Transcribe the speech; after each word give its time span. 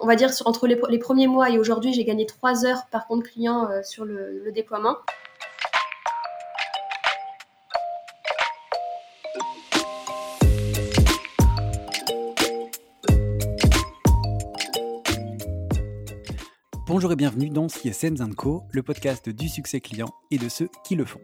on 0.00 0.06
va 0.06 0.16
dire 0.16 0.30
entre 0.44 0.66
les, 0.66 0.98
premiers 0.98 1.26
mois 1.26 1.50
et 1.50 1.58
aujourd'hui, 1.58 1.92
j'ai 1.92 2.04
gagné 2.04 2.26
3 2.26 2.66
heures 2.66 2.86
par 2.90 3.06
compte 3.06 3.24
client 3.24 3.68
sur 3.82 4.04
le 4.04 4.50
déploiement. 4.52 4.96
Bonjour 16.86 17.10
et 17.10 17.16
bienvenue 17.16 17.48
dans 17.48 17.66
CSM 17.66 18.34
Co, 18.36 18.62
le 18.70 18.82
podcast 18.84 19.28
du 19.28 19.48
succès 19.48 19.80
client 19.80 20.14
et 20.30 20.38
de 20.38 20.48
ceux 20.48 20.68
qui 20.84 20.94
le 20.94 21.04
font. 21.04 21.18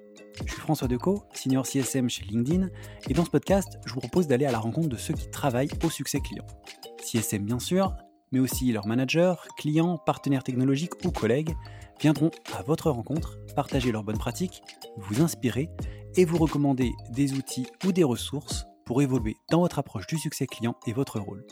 Je 0.45 0.51
suis 0.51 0.61
François 0.61 0.89
Decaux, 0.89 1.23
senior 1.33 1.65
CSM 1.65 2.11
chez 2.11 2.25
LinkedIn, 2.25 2.71
et 3.09 3.15
dans 3.15 3.25
ce 3.25 3.31
podcast, 3.31 3.79
je 3.87 3.95
vous 3.95 4.01
propose 4.01 4.27
d'aller 4.27 4.47
à 4.47 4.51
la 4.51 4.59
rencontre 4.59 4.89
de 4.89 4.97
ceux 4.97 5.15
qui 5.15 5.31
travaillent 5.31 5.71
au 5.85 5.89
succès 5.89 6.19
client. 6.19 6.45
CSM 6.99 7.45
bien 7.45 7.61
sûr, 7.61 7.95
mais 8.33 8.41
aussi 8.41 8.73
leurs 8.73 8.87
managers, 8.87 9.35
clients, 9.57 9.99
partenaires 9.99 10.45
technologiques 10.45 11.05
ou 11.05 11.11
collègues 11.11 11.55
viendront 12.01 12.31
à 12.57 12.63
votre 12.63 12.91
rencontre, 12.91 13.39
partager 13.55 13.93
leurs 13.93 14.05
bonnes 14.05 14.19
pratiques, 14.19 14.63
vous 14.97 15.21
inspirer 15.23 15.69
et 16.17 16.25
vous 16.25 16.39
recommander 16.39 16.93
des 17.11 17.35
outils 17.35 17.67
ou 17.85 17.93
des 17.93 18.05
ressources 18.05 18.67
pour 18.85 19.03
évoluer 19.03 19.37
dans 19.51 19.61
votre 19.61 19.79
approche 19.79 20.07
du 20.07 20.19
succès 20.19 20.47
client 20.47 20.77
et 20.87 20.93
votre 20.93 21.21
rôle. 21.21 21.47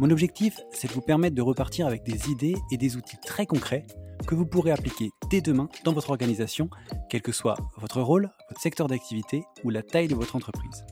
Mon 0.00 0.10
objectif, 0.10 0.58
c'est 0.72 0.88
de 0.88 0.92
vous 0.92 1.00
permettre 1.00 1.36
de 1.36 1.42
repartir 1.42 1.86
avec 1.86 2.02
des 2.02 2.30
idées 2.30 2.56
et 2.72 2.76
des 2.76 2.96
outils 2.96 3.18
très 3.24 3.46
concrets 3.46 3.86
que 4.26 4.34
vous 4.34 4.46
pourrez 4.46 4.70
appliquer 4.70 5.10
dès 5.30 5.40
demain 5.40 5.68
dans 5.84 5.92
votre 5.92 6.10
organisation, 6.10 6.68
quel 7.10 7.22
que 7.22 7.32
soit 7.32 7.56
votre 7.76 8.00
rôle, 8.00 8.30
votre 8.48 8.60
secteur 8.60 8.88
d'activité 8.88 9.44
ou 9.62 9.70
la 9.70 9.82
taille 9.82 10.08
de 10.08 10.14
votre 10.14 10.34
entreprise. 10.36 10.84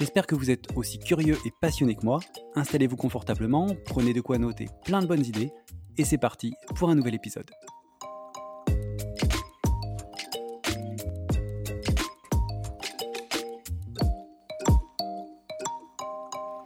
J'espère 0.00 0.26
que 0.26 0.34
vous 0.34 0.50
êtes 0.50 0.74
aussi 0.76 0.98
curieux 0.98 1.36
et 1.44 1.52
passionné 1.60 1.94
que 1.94 2.06
moi. 2.06 2.20
Installez-vous 2.54 2.96
confortablement, 2.96 3.66
prenez 3.84 4.14
de 4.14 4.22
quoi 4.22 4.38
noter 4.38 4.66
plein 4.86 5.02
de 5.02 5.06
bonnes 5.06 5.26
idées, 5.26 5.52
et 5.98 6.06
c'est 6.06 6.16
parti 6.16 6.54
pour 6.74 6.88
un 6.88 6.94
nouvel 6.94 7.14
épisode. 7.14 7.50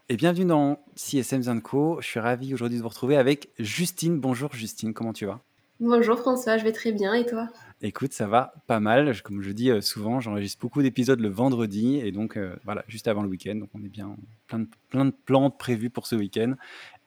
Et 0.08 0.16
bienvenue 0.16 0.44
dans 0.44 0.78
CSM 0.94 1.60
Co. 1.60 1.98
Je 2.00 2.06
suis 2.06 2.20
ravi 2.20 2.54
aujourd'hui 2.54 2.78
de 2.78 2.82
vous 2.84 2.88
retrouver 2.88 3.16
avec 3.16 3.50
Justine. 3.58 4.20
Bonjour 4.20 4.52
Justine, 4.52 4.94
comment 4.94 5.12
tu 5.12 5.26
vas? 5.26 5.40
Bonjour 5.80 6.20
François, 6.20 6.56
je 6.56 6.62
vais 6.62 6.70
très 6.70 6.92
bien 6.92 7.14
et 7.14 7.26
toi? 7.26 7.48
Écoute, 7.82 8.12
ça 8.12 8.26
va 8.26 8.54
pas 8.66 8.80
mal. 8.80 9.20
Comme 9.22 9.42
je 9.42 9.50
dis 9.50 9.70
euh, 9.70 9.80
souvent, 9.80 10.20
j'enregistre 10.20 10.60
beaucoup 10.60 10.82
d'épisodes 10.82 11.20
le 11.20 11.28
vendredi 11.28 11.96
et 11.96 12.12
donc 12.12 12.36
euh, 12.36 12.56
voilà, 12.64 12.84
juste 12.88 13.08
avant 13.08 13.22
le 13.22 13.28
week-end. 13.28 13.56
Donc 13.56 13.70
on 13.74 13.82
est 13.84 13.88
bien 13.88 14.16
plein 14.46 14.60
de, 14.60 14.68
plein 14.88 15.04
de 15.04 15.14
plantes 15.24 15.58
prévues 15.58 15.90
pour 15.90 16.06
ce 16.06 16.16
week-end 16.16 16.54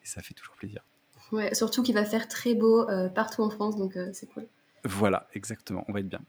et 0.04 0.06
ça 0.06 0.22
fait 0.22 0.34
toujours 0.34 0.56
plaisir. 0.56 0.84
Ouais, 1.32 1.54
surtout 1.54 1.84
qu'il 1.84 1.96
va 1.96 2.06
faire 2.06 2.28
très 2.28 2.54
beau 2.54 2.90
euh, 2.90 3.10
partout 3.10 3.42
en 3.42 3.50
France, 3.50 3.76
donc 3.76 3.98
c'est 4.14 4.28
cool. 4.28 4.48
Voilà, 4.84 5.28
exactement, 5.34 5.84
on 5.88 5.94
va 5.94 6.00
être 6.00 6.08
bien. 6.08 6.22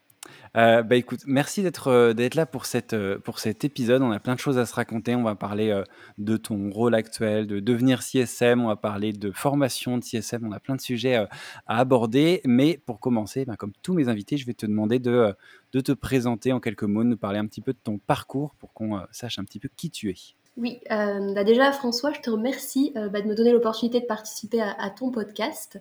Euh, 0.56 0.82
bah 0.82 0.96
écoute, 0.96 1.20
merci 1.26 1.62
d'être 1.62 1.88
euh, 1.88 2.12
d'être 2.14 2.34
là 2.34 2.46
pour, 2.46 2.66
cette, 2.66 2.94
euh, 2.94 3.18
pour 3.18 3.38
cet 3.38 3.64
épisode. 3.64 4.02
On 4.02 4.10
a 4.10 4.18
plein 4.18 4.34
de 4.34 4.40
choses 4.40 4.58
à 4.58 4.66
se 4.66 4.74
raconter. 4.74 5.14
On 5.14 5.22
va 5.22 5.34
parler 5.34 5.82
de 6.18 6.36
ton 6.36 6.70
rôle 6.70 6.94
actuel, 6.94 7.46
de 7.46 7.60
devenir 7.60 8.02
CSM. 8.02 8.60
On 8.62 8.68
va 8.68 8.76
parler 8.76 9.12
de 9.12 9.30
formation 9.30 9.98
de 9.98 10.04
CSM. 10.04 10.46
On 10.46 10.52
a 10.52 10.60
plein 10.60 10.76
de 10.76 10.80
sujets 10.80 11.16
à 11.16 11.28
aborder. 11.66 12.40
Mais 12.44 12.80
pour 12.86 13.00
commencer, 13.00 13.44
bah, 13.44 13.56
comme 13.56 13.72
tous 13.82 13.94
mes 13.94 14.08
invités, 14.08 14.36
je 14.36 14.46
vais 14.46 14.54
te 14.54 14.66
demander 14.66 14.98
de, 14.98 15.34
de 15.72 15.80
te 15.80 15.92
présenter 15.92 16.52
en 16.52 16.60
quelques 16.60 16.84
mots, 16.84 17.04
de 17.04 17.08
nous 17.08 17.16
parler 17.16 17.38
un 17.38 17.46
petit 17.46 17.60
peu 17.60 17.72
de 17.72 17.78
ton 17.82 17.98
parcours 17.98 18.54
pour 18.58 18.72
qu'on 18.72 19.00
sache 19.12 19.38
un 19.38 19.44
petit 19.44 19.60
peu 19.60 19.68
qui 19.76 19.90
tu 19.90 20.10
es. 20.10 20.16
Oui, 20.56 20.80
bah 20.88 21.44
déjà 21.44 21.70
François, 21.70 22.12
je 22.12 22.20
te 22.20 22.30
remercie 22.30 22.92
de 22.94 23.28
me 23.28 23.34
donner 23.34 23.52
l'opportunité 23.52 24.00
de 24.00 24.06
participer 24.06 24.60
à, 24.60 24.72
à 24.72 24.90
ton 24.90 25.12
podcast. 25.12 25.78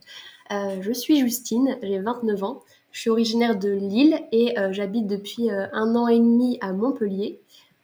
je 0.51 0.91
suis 0.91 1.19
Justine, 1.19 1.77
j'ai 1.81 1.99
29 1.99 2.43
ans. 2.43 2.61
Je 2.97 3.01
suis 3.01 3.09
originaire 3.11 3.55
de 3.55 3.69
Lille 3.69 4.19
et 4.31 4.57
euh, 4.57 4.73
j'habite 4.73 5.05
depuis 5.05 5.51
euh, 5.51 5.67
un 5.71 5.95
an 5.95 6.07
et 6.07 6.17
demi 6.17 6.57
à 6.61 6.73
Montpellier. 6.73 7.39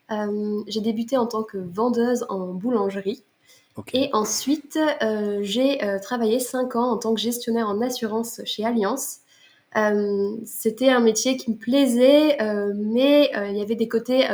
Euh, 0.10 0.64
j'ai 0.66 0.82
débuté 0.82 1.18
en 1.18 1.28
tant 1.28 1.44
que 1.44 1.60
vendeuse 1.60 2.26
en 2.30 2.48
boulangerie. 2.48 3.24
Et 3.94 4.10
ensuite, 4.12 4.80
j'ai 5.42 5.80
travaillé 6.02 6.40
cinq 6.40 6.76
ans 6.76 6.92
en 6.92 6.98
tant 6.98 7.14
que 7.14 7.20
gestionnaire 7.22 7.70
en 7.70 7.80
assurance 7.82 8.42
chez 8.46 8.66
Alliance. 8.66 9.20
C'était 10.46 10.90
un 10.90 11.00
métier 11.00 11.38
qui 11.38 11.52
me 11.52 11.58
plaisait, 11.58 12.38
mais 12.76 13.32
il 13.50 13.58
y 13.58 13.62
avait 13.62 13.74
des 13.74 13.88
côtés 13.88 14.28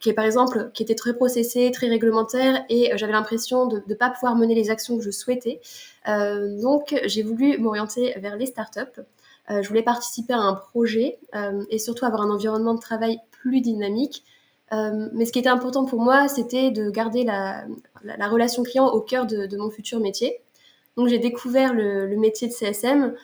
qui, 0.00 0.12
par 0.14 0.24
exemple, 0.24 0.70
qui 0.74 0.82
étaient 0.82 0.96
très 0.96 1.14
processés, 1.14 1.70
très 1.70 1.86
réglementaires, 1.86 2.64
et 2.68 2.90
j'avais 2.96 3.12
l'impression 3.12 3.66
de 3.66 3.84
ne 3.86 3.94
pas 3.94 4.10
pouvoir 4.10 4.34
mener 4.34 4.56
les 4.56 4.70
actions 4.70 4.98
que 4.98 5.04
je 5.04 5.12
souhaitais. 5.12 5.60
donc, 6.04 7.00
j'ai 7.04 7.22
voulu 7.22 7.56
m'orienter 7.58 8.14
vers 8.18 8.36
les 8.36 8.46
startups. 8.46 9.00
Euh, 9.50 9.62
je 9.62 9.68
voulais 9.68 9.82
participer 9.82 10.34
à 10.34 10.40
un 10.40 10.54
projet 10.54 11.18
euh, 11.34 11.64
et 11.70 11.78
surtout 11.78 12.04
avoir 12.04 12.22
un 12.22 12.30
environnement 12.30 12.74
de 12.74 12.80
travail 12.80 13.18
plus 13.30 13.60
dynamique. 13.60 14.24
Euh, 14.72 15.08
mais 15.14 15.24
ce 15.24 15.32
qui 15.32 15.38
était 15.38 15.48
important 15.48 15.86
pour 15.86 16.00
moi, 16.00 16.28
c'était 16.28 16.70
de 16.70 16.90
garder 16.90 17.24
la, 17.24 17.64
relation 18.28 18.62
client 18.62 18.86
au 18.86 19.00
cœur 19.00 19.26
de, 19.26 19.56
mon 19.56 19.70
futur 19.70 20.00
métier. 20.00 20.40
Donc 20.96 21.08
j'ai 21.08 21.18
découvert 21.18 21.72
le, 21.72 22.14
métier 22.16 22.48
de 22.48 22.52
CSM 22.52 23.14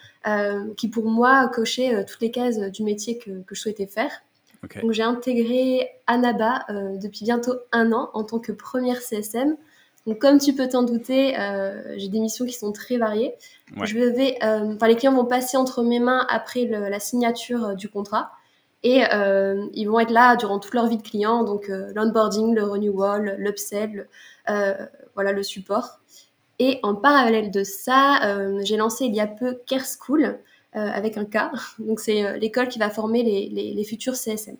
qui 0.77 0.89
pour 0.89 1.05
moi 1.05 1.49
cochait 1.49 2.05
toutes 2.07 2.21
les 2.21 2.31
cases 2.31 2.59
du 2.59 2.83
métier 2.83 3.19
que, 3.19 3.43
je 3.51 3.61
souhaitais 3.61 3.87
faire. 3.87 4.23
Donc 4.81 4.93
j'ai 4.93 5.03
intégré 5.03 5.91
Anaba 6.06 6.65
depuis 6.71 7.25
bientôt 7.25 7.55
un 7.73 7.93
an 7.93 8.11
en 8.15 8.25
tant 8.25 8.39
que 8.39 8.53
première 8.53 9.03
CSM. 9.03 9.56
Donc, 10.07 10.19
comme 10.19 10.39
tu 10.39 10.55
peux 10.55 10.69
t'en 10.69 10.83
douter, 10.83 11.39
euh, 11.39 11.95
j'ai 11.97 12.09
des 12.09 12.21
missions 12.21 12.45
qui 12.45 12.53
sont 12.53 12.73
très 12.73 12.99
variées. 12.99 13.35
Je 13.83 13.99
vais, 13.99 14.37
euh, 14.43 14.77
les 14.87 14.97
clients 14.97 15.15
vont 15.15 15.25
passer 15.25 15.57
entre 15.57 15.83
mes 15.83 15.99
mains 15.99 16.27
après 16.29 16.67
la 16.67 17.01
signature 17.01 17.65
euh, 17.65 17.75
du 17.75 17.89
contrat 17.89 18.33
et 18.87 19.01
ils 19.73 19.87
vont 19.87 19.99
être 19.99 20.11
là 20.11 20.37
durant 20.37 20.59
toute 20.59 20.75
leur 20.75 20.89
vie 20.89 20.99
de 20.99 21.03
client, 21.03 21.43
donc 21.43 21.69
l'onboarding, 21.69 22.55
le 22.55 22.65
renewal, 22.65 23.35
l'upsell, 23.39 24.11
voilà 24.47 25.33
le 25.33 25.43
support. 25.43 26.01
Et 26.59 26.81
en 26.83 26.95
parallèle 26.95 27.51
de 27.51 27.65
ça, 27.65 28.37
j'ai 28.61 28.77
lancé 28.77 29.07
il 29.07 29.15
y 29.15 29.21
a 29.21 29.27
peu 29.27 29.59
Care 29.67 29.87
School 29.87 30.39
avec 30.73 31.17
un 31.17 31.25
K. 31.25 31.51
Donc 31.79 31.99
c'est 31.99 32.39
l'école 32.39 32.69
qui 32.69 32.79
va 32.79 32.91
former 32.91 33.23
les, 33.23 33.49
les, 33.49 33.73
les 33.73 33.85
futurs 33.85 34.17
CSM. 34.17 34.59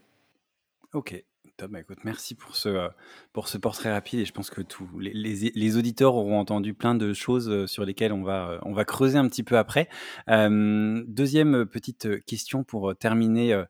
Ok, 0.95 1.23
bah, 1.63 1.81
écoute, 1.81 1.99
merci 2.05 2.35
pour 2.35 2.57
ce, 2.57 2.69
euh, 2.69 2.89
pour 3.33 3.47
ce 3.47 3.59
portrait 3.59 3.93
rapide 3.93 4.19
et 4.19 4.25
je 4.25 4.33
pense 4.33 4.51
que 4.51 4.61
tous 4.61 4.89
les, 4.99 5.13
les, 5.13 5.77
auditeurs 5.77 6.17
auront 6.17 6.39
entendu 6.39 6.75
plein 6.75 6.97
de 6.97 7.13
choses 7.13 7.49
euh, 7.49 7.67
sur 7.69 7.85
lesquelles 7.85 8.13
on 8.13 8.23
va, 8.25 8.51
euh, 8.51 8.59
on 8.63 8.73
va 8.73 8.85
creuser 8.85 9.19
un 9.19 9.29
petit 9.29 9.45
peu 9.45 9.57
après. 9.57 9.89
deuxième 10.29 11.65
petite 11.67 12.25
question 12.27 12.65
pour 12.65 12.97
terminer 12.97 13.65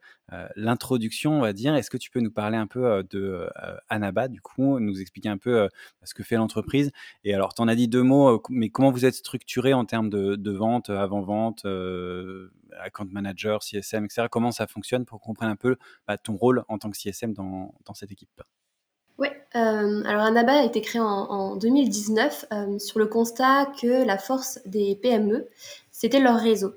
l'introduction, 0.57 1.39
on 1.39 1.41
va 1.41 1.53
dire. 1.53 1.75
Est-ce 1.75 1.91
que 1.91 1.97
tu 1.97 2.11
peux 2.11 2.21
nous 2.21 2.31
parler 2.31 2.57
un 2.57 2.67
peu 2.67 3.05
de 3.11 3.49
Anaba, 3.89 4.29
du 4.29 4.41
coup, 4.41 4.79
nous 4.81 5.01
expliquer 5.01 5.29
un 5.29 5.39
peu 5.39 5.69
ce 6.03 6.15
que 6.15 6.23
fait 6.23 6.37
l'entreprise? 6.37 6.91
Et 7.25 7.35
alors, 7.35 7.55
tu 7.55 7.63
en 7.63 7.69
as 7.69 7.75
dit 7.75 7.89
deux 7.89 8.03
mots, 8.03 8.43
mais 8.49 8.71
comment 8.71 8.91
vous 8.91 9.05
êtes 9.05 9.15
structuré 9.15 9.75
en 9.75 9.85
termes 9.85 10.11
de, 10.11 10.51
vente, 10.51 10.91
avant-vente 10.91 11.67
account 12.81 13.09
manager, 13.11 13.63
CSM, 13.63 14.05
etc. 14.05 14.27
Comment 14.31 14.53
ça 14.53 14.67
fonctionne 14.67 15.05
pour 15.05 15.21
qu'on 15.21 15.33
comprenne 15.35 15.51
un 15.51 15.57
peu 15.57 15.77
bah, 16.07 16.19
ton 16.19 16.37
rôle 16.37 16.65
en 16.69 16.79
tant 16.79 16.91
que 16.91 16.97
CSM 16.97 17.33
dans, 17.33 17.73
cette 17.95 18.13
équipe? 18.13 18.43
Oui, 19.19 19.29
euh, 19.55 20.03
alors 20.05 20.23
Anaba 20.23 20.61
a 20.61 20.65
été 20.65 20.81
créé 20.81 21.01
en, 21.01 21.57
2019 21.57 22.47
euh, 22.53 22.79
sur 22.79 22.99
le 22.99 23.07
constat 23.07 23.67
que 23.81 24.05
la 24.05 24.19
force 24.19 24.61
des 24.67 24.97
PME, 24.97 25.49
c'était 25.91 26.21
leur 26.21 26.39
réseau. 26.39 26.75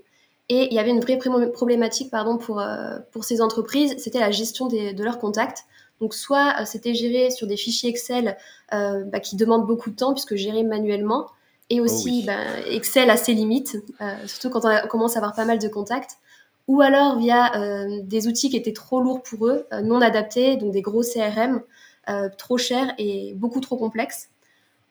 Et 0.50 0.68
il 0.70 0.74
y 0.74 0.80
avait 0.80 0.92
une 0.92 1.02
vraie 1.02 1.18
problématique 1.18 2.10
pardon, 2.10 2.38
pour, 2.38 2.60
euh, 2.60 2.98
pour 3.12 3.24
ces 3.26 3.42
entreprises, 3.42 3.96
c'était 3.98 4.20
la 4.20 4.32
gestion 4.32 4.68
de 4.68 5.04
leurs 5.04 5.20
contacts. 5.20 5.66
Donc 6.00 6.14
soit 6.14 6.64
c'était 6.66 6.94
géré 6.94 7.32
sur 7.32 7.48
des 7.48 7.58
fichiers 7.58 7.90
Excel 7.90 8.38
bah, 8.72 9.20
qui 9.20 9.36
demandent 9.36 9.66
beaucoup 9.66 9.90
de 9.90 9.96
temps 9.96 10.14
puisque 10.14 10.36
géré 10.36 10.64
manuellement, 10.64 11.28
et 11.70 11.82
oh 11.82 11.84
aussi, 11.84 12.24
ben, 12.24 12.46
Excel 12.70 13.10
a 13.10 13.18
ses 13.18 13.34
limites, 13.34 13.78
euh, 14.02 14.16
surtout 14.26 14.50
quand 14.50 14.66
on, 14.66 14.88
commence 14.88 15.16
à 15.16 15.20
avoir 15.20 15.36
pas 15.36 15.46
mal 15.46 15.60
de 15.60 15.68
contacts. 15.68 16.18
Ou 16.68 16.82
alors 16.82 17.18
via 17.18 17.56
euh, 17.56 18.02
des 18.04 18.28
outils 18.28 18.50
qui 18.50 18.58
étaient 18.58 18.74
trop 18.74 19.02
lourds 19.02 19.24
pour 19.24 19.48
eux, 19.48 19.66
euh, 19.72 19.82
non 19.82 20.02
adaptés, 20.02 20.58
donc 20.58 20.72
des 20.72 20.82
gros 20.82 21.02
CRM, 21.02 21.62
trop 22.38 22.58
chers 22.58 22.94
et 22.98 23.34
beaucoup 23.36 23.60
trop 23.60 23.76
complexes. 23.76 24.30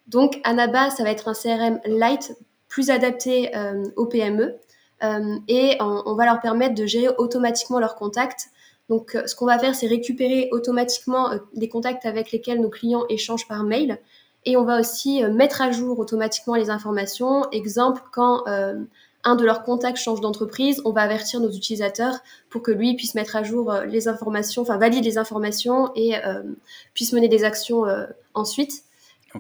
Donc 0.06 0.38
Anaba, 0.44 0.91
ça 0.91 1.02
va 1.02 1.11
être 1.11 1.29
un 1.29 1.32
CRM 1.32 1.81
light, 1.87 2.37
plus 2.69 2.91
adapté 2.91 3.50
aux 3.97 4.05
PME. 4.05 4.56
Et 5.02 5.76
on, 5.81 6.02
on, 6.06 6.14
va 6.14 6.25
leur 6.25 6.40
permettre 6.40 6.75
de 6.75 6.87
gérer 6.87 7.14
automatiquement 7.19 7.78
leurs 7.78 7.96
contacts. 7.96 8.48
Donc 8.88 9.16
ce 9.26 9.34
qu'on 9.34 9.46
va 9.46 9.58
faire, 9.58 9.75
c'est 9.75 9.87
récupérer 9.87 10.48
automatiquement 10.52 11.31
les 11.54 11.69
contacts 11.69 12.06
avec 12.06 12.32
lesquels 12.32 12.60
nos 12.60 12.70
clients 12.70 13.04
échangent 13.08 13.48
par 13.48 13.62
mail 13.64 13.98
et 14.46 14.56
on 14.56 14.64
va 14.64 14.81
aussi 14.81 15.22
euh, 15.22 15.31
mettre 15.31 15.60
à 15.60 15.72
jour 15.72 15.98
automatiquement 15.98 16.54
les 16.54 16.70
informations. 16.70 17.50
Exemple, 17.50 18.02
quand 18.12 18.46
euh, 18.46 18.76
un 19.25 19.34
de 19.34 19.44
leurs 19.44 19.64
contacts 19.64 19.98
change 19.98 20.20
d'entreprise, 20.20 20.81
on 20.84 20.93
va 20.93 21.02
avertir 21.02 21.40
nos 21.40 21.50
utilisateurs 21.50 22.20
pour 22.49 22.62
que 22.62 22.70
lui 22.70 22.94
puisse 22.94 23.16
mettre 23.16 23.34
à 23.34 23.42
jour 23.42 23.72
euh, 23.72 23.84
les 23.84 24.06
informations, 24.06 24.62
enfin 24.62 24.78
valide 24.78 25.04
les 25.04 25.19
informations 25.19 25.90
et 25.96 26.14
puisse 26.94 27.12
mener 27.12 27.28
des 27.28 27.44
actions 27.44 27.84
ensuite. 28.34 28.84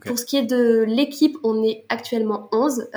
Pour 0.04 0.18
ce 0.18 0.26
qui 0.26 0.36
est 0.36 0.42
de 0.42 0.84
l'équipe, 0.86 1.38
on 1.42 1.62
est 1.62 1.86
actuellement 1.88 2.48
11, 2.52 2.88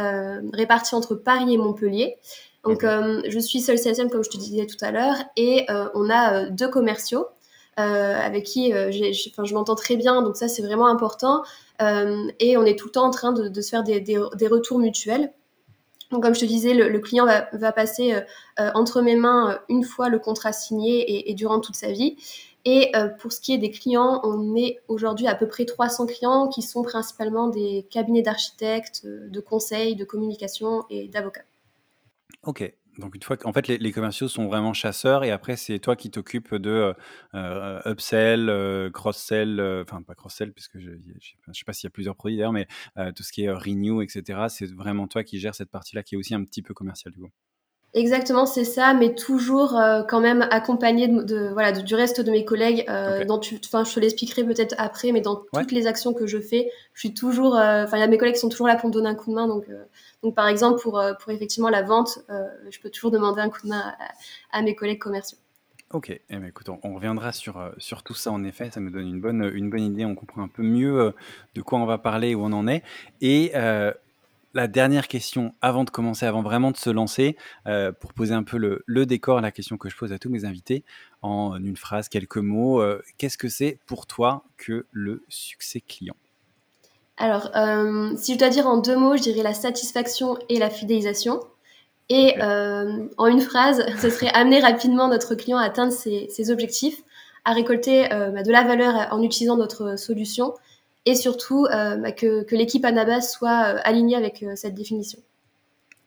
répartis 0.51 0.95
entre 0.95 1.15
Paris 1.15 1.53
et 1.53 1.57
Montpellier. 1.57 2.17
Donc, 2.63 2.83
je 2.83 3.39
suis 3.39 3.61
seule 3.61 3.77
CSM, 3.77 4.09
comme 4.09 4.23
je 4.23 4.29
te 4.29 4.37
disais 4.37 4.65
tout 4.65 4.77
à 4.81 4.91
l'heure, 4.91 5.15
et 5.37 5.65
on 5.93 6.09
a 6.09 6.49
deux 6.49 6.69
commerciaux 6.69 7.27
avec 7.77 8.45
qui 8.45 8.71
je 8.71 9.53
m'entends 9.53 9.75
très 9.75 9.95
bien, 9.95 10.21
donc 10.21 10.35
ça, 10.35 10.47
c'est 10.47 10.61
vraiment 10.61 10.87
important. 10.87 11.43
et 11.79 12.57
on 12.57 12.65
est 12.65 12.77
tout 12.77 12.87
le 12.87 12.91
temps 12.91 13.05
en 13.05 13.11
train 13.11 13.31
de, 13.31 13.61
se 13.61 13.69
faire 13.69 13.83
des, 13.83 14.01
des 14.01 14.47
retours 14.47 14.79
mutuels. 14.79 15.31
Donc, 16.11 16.23
comme 16.23 16.33
je 16.33 16.39
te 16.39 16.45
disais, 16.45 16.73
le, 16.73 16.99
client 16.99 17.25
va, 17.25 17.71
passer 17.71 18.13
euh, 18.13 18.21
euh, 18.59 18.71
entre 18.73 19.01
mes 19.01 19.15
mains 19.15 19.51
euh, 19.51 19.57
une 19.69 19.83
fois 19.83 20.09
le 20.09 20.17
contrat 20.17 20.51
signé 20.51 21.29
et, 21.29 21.33
durant 21.35 21.59
toute 21.59 21.75
sa 21.75 21.91
vie. 21.91 22.17
Et 22.65 22.91
pour 23.19 23.31
ce 23.31 23.39
qui 23.39 23.53
est 23.53 23.57
des 23.57 23.71
clients, 23.71 24.19
on 24.23 24.53
est 24.55 24.81
aujourd'hui 24.89 25.27
à 25.27 25.33
peu 25.33 25.47
près 25.47 25.65
300 25.65 26.07
clients 26.07 26.49
qui 26.49 26.61
sont 26.61 26.83
principalement 26.83 27.47
des 27.47 27.87
cabinets 27.89 28.21
d'architectes, 28.21 29.05
de 29.05 29.39
conseils, 29.39 29.95
de 29.95 30.03
communication 30.03 30.83
et 30.89 31.07
d'avocats. 31.07 31.45
Ok, 32.43 32.63
donc 32.99 33.15
une 33.15 33.21
fois 33.21 33.37
qu'en 33.37 33.53
fait 33.53 33.67
les, 33.67 33.91
commerciaux 33.91 34.27
sont 34.27 34.47
vraiment 34.47 34.73
chasseurs 34.73 35.23
et 35.23 35.31
après 35.31 35.55
c'est 35.57 35.79
toi 35.79 35.95
qui 35.95 36.09
t'occupes 36.11 36.55
de 36.55 36.69
euh, 36.69 36.93
euh, 37.33 37.81
upsell, 37.91 38.49
euh, 38.49 38.89
cross-sell, 38.89 39.59
enfin 39.83 40.01
pas 40.03 40.15
cross-sell 40.15 40.53
puisque 40.53 40.79
je 40.79 40.91
ne 40.91 41.53
sais 41.53 41.63
pas 41.65 41.73
s'il 41.73 41.87
y 41.87 41.87
a 41.87 41.91
plusieurs 41.91 42.15
produits 42.15 42.37
d'ailleurs, 42.37 42.53
mais 42.53 42.67
tout 43.15 43.23
ce 43.23 43.31
qui 43.31 43.43
est 43.43 43.51
renew, 43.51 44.01
etc. 44.01 44.47
C'est 44.49 44.71
vraiment 44.71 45.07
toi 45.07 45.23
qui 45.23 45.39
gères 45.39 45.55
cette 45.55 45.71
partie-là 45.71 46.03
qui 46.03 46.15
est 46.15 46.17
aussi 46.17 46.33
un 46.35 46.43
petit 46.43 46.61
peu 46.61 46.73
commerciale 46.73 47.13
du 47.13 47.19
coup. 47.19 47.31
Exactement, 47.95 48.45
c'est 48.45 48.65
ça, 48.65 48.93
mais 48.93 49.15
toujours 49.15 49.75
euh, 49.75 50.03
quand 50.03 50.21
même 50.21 50.47
accompagné 50.51 51.07
de, 51.07 51.49
voilà 51.53 51.71
du 51.71 51.95
reste 51.95 52.21
de 52.21 52.29
mes 52.29 52.45
collègues. 52.45 52.85
Euh, 52.87 53.25
dans 53.25 53.39
enfin, 53.39 53.83
je 53.83 53.95
te 53.95 53.99
l'expliquerai 53.99 54.43
peut-être 54.43 54.75
après, 54.77 55.11
mais 55.11 55.21
dans 55.21 55.37
toutes 55.51 55.71
les 55.71 55.87
actions 55.87 56.13
que 56.13 56.27
je 56.27 56.39
fais, 56.39 56.69
je 56.93 56.99
suis 56.99 57.15
toujours, 57.15 57.57
euh, 57.57 57.85
enfin, 57.85 58.05
mes 58.05 58.19
collègues 58.19 58.35
sont 58.35 58.49
toujours 58.49 58.67
là 58.67 58.75
pour 58.75 58.89
me 58.89 58.93
donner 58.93 59.09
un 59.09 59.15
coup 59.15 59.31
de 59.31 59.35
main. 59.35 59.47
Donc, 59.47 59.65
donc 60.21 60.35
par 60.35 60.47
exemple 60.47 60.79
pour 60.79 61.01
pour 61.19 61.31
effectivement 61.31 61.69
la 61.69 61.81
vente, 61.81 62.19
je 62.69 62.79
peux 62.79 62.91
toujours 62.91 63.09
demander 63.09 63.41
un 63.41 63.49
coup 63.49 63.61
de 63.63 63.69
main 63.69 63.95
à, 64.51 64.61
mes 64.61 64.75
collègues 64.75 64.99
commerciaux. 64.99 65.39
Ok, 65.91 66.09
eh 66.11 66.21
ben, 66.29 66.45
écoute, 66.45 66.69
on, 66.69 66.93
reviendra 66.93 67.31
sur, 67.31 67.71
sur 67.79 68.03
tout 68.03 68.13
ça 68.13 68.31
en 68.31 68.43
effet, 68.43 68.69
ça 68.69 68.79
nous 68.79 68.91
donne 68.91 69.07
une 69.07 69.19
bonne, 69.19 69.51
une 69.51 69.71
bonne 69.71 69.81
idée, 69.81 70.05
on 70.05 70.13
comprend 70.13 70.43
un 70.43 70.47
peu 70.47 70.61
mieux 70.61 71.11
de 71.55 71.61
quoi 71.63 71.79
on 71.79 71.87
va 71.87 71.97
parler, 71.97 72.35
où 72.35 72.43
on 72.43 72.53
en 72.53 72.67
est. 72.67 72.83
Et 73.21 73.53
la 74.53 74.67
dernière 74.67 75.07
question 75.07 75.53
avant 75.61 75.83
de 75.83 75.89
commencer, 75.89 76.25
avant 76.25 76.41
vraiment 76.41 76.71
de 76.71 76.77
se 76.77 76.89
lancer, 76.89 77.37
euh, 77.67 77.91
pour 77.91 78.13
poser 78.13 78.33
un 78.33 78.43
peu 78.43 78.57
le, 78.57 79.05
décor, 79.05 79.41
la 79.41 79.51
question 79.51 79.77
que 79.77 79.89
je 79.89 79.95
pose 79.95 80.11
à 80.11 80.19
tous 80.19 80.29
mes 80.29 80.45
invités, 80.45 80.83
en 81.21 81.57
une 81.63 81.77
phrase, 81.77 82.09
quelques 82.09 82.37
mots. 82.37 82.81
Euh, 82.81 83.01
qu'est-ce 83.17 83.37
que 83.37 83.49
c'est 83.49 83.79
pour 83.85 84.07
toi 84.07 84.43
que 84.57 84.85
le 84.91 85.23
succès 85.29 85.81
client? 85.81 86.15
Alors, 87.17 87.51
euh, 87.55 88.13
si 88.15 88.33
je 88.33 88.39
dois 88.39 88.49
dire 88.49 88.67
en 88.67 88.77
deux 88.77 88.95
mots, 88.95 89.17
je 89.17 89.23
dirais 89.23 89.43
la 89.43 89.53
satisfaction 89.53 90.37
et 90.47 90.57
la 90.57 90.69
fidélisation. 90.69 91.41
Et 92.11 92.41
en 92.41 93.27
une 93.27 93.41
phrase, 93.41 93.85
ce 94.01 94.09
serait 94.09 94.31
amener 94.33 94.59
rapidement 94.61 95.09
notre 95.09 95.35
client 95.35 95.57
à 95.57 95.65
atteindre 95.65 95.93
ses, 95.93 96.51
objectifs, 96.51 97.03
à 97.45 97.53
récolter 97.53 98.07
bah, 98.09 98.41
de 98.41 98.51
la 98.51 98.63
valeur 98.63 99.09
en 99.11 99.21
utilisant 99.21 99.57
notre 99.57 99.95
solution 99.99 100.53
et 101.09 101.15
surtout 101.15 101.65
euh, 101.65 101.97
bah, 101.97 102.11
que, 102.11 102.45
l'équipe 102.55 102.85
Anabas 102.85 103.21
soit 103.21 103.75
euh, 103.75 103.79
alignée 103.83 104.15
avec 104.15 104.43
euh, 104.43 104.55
cette 104.55 104.75
définition. 104.75 105.19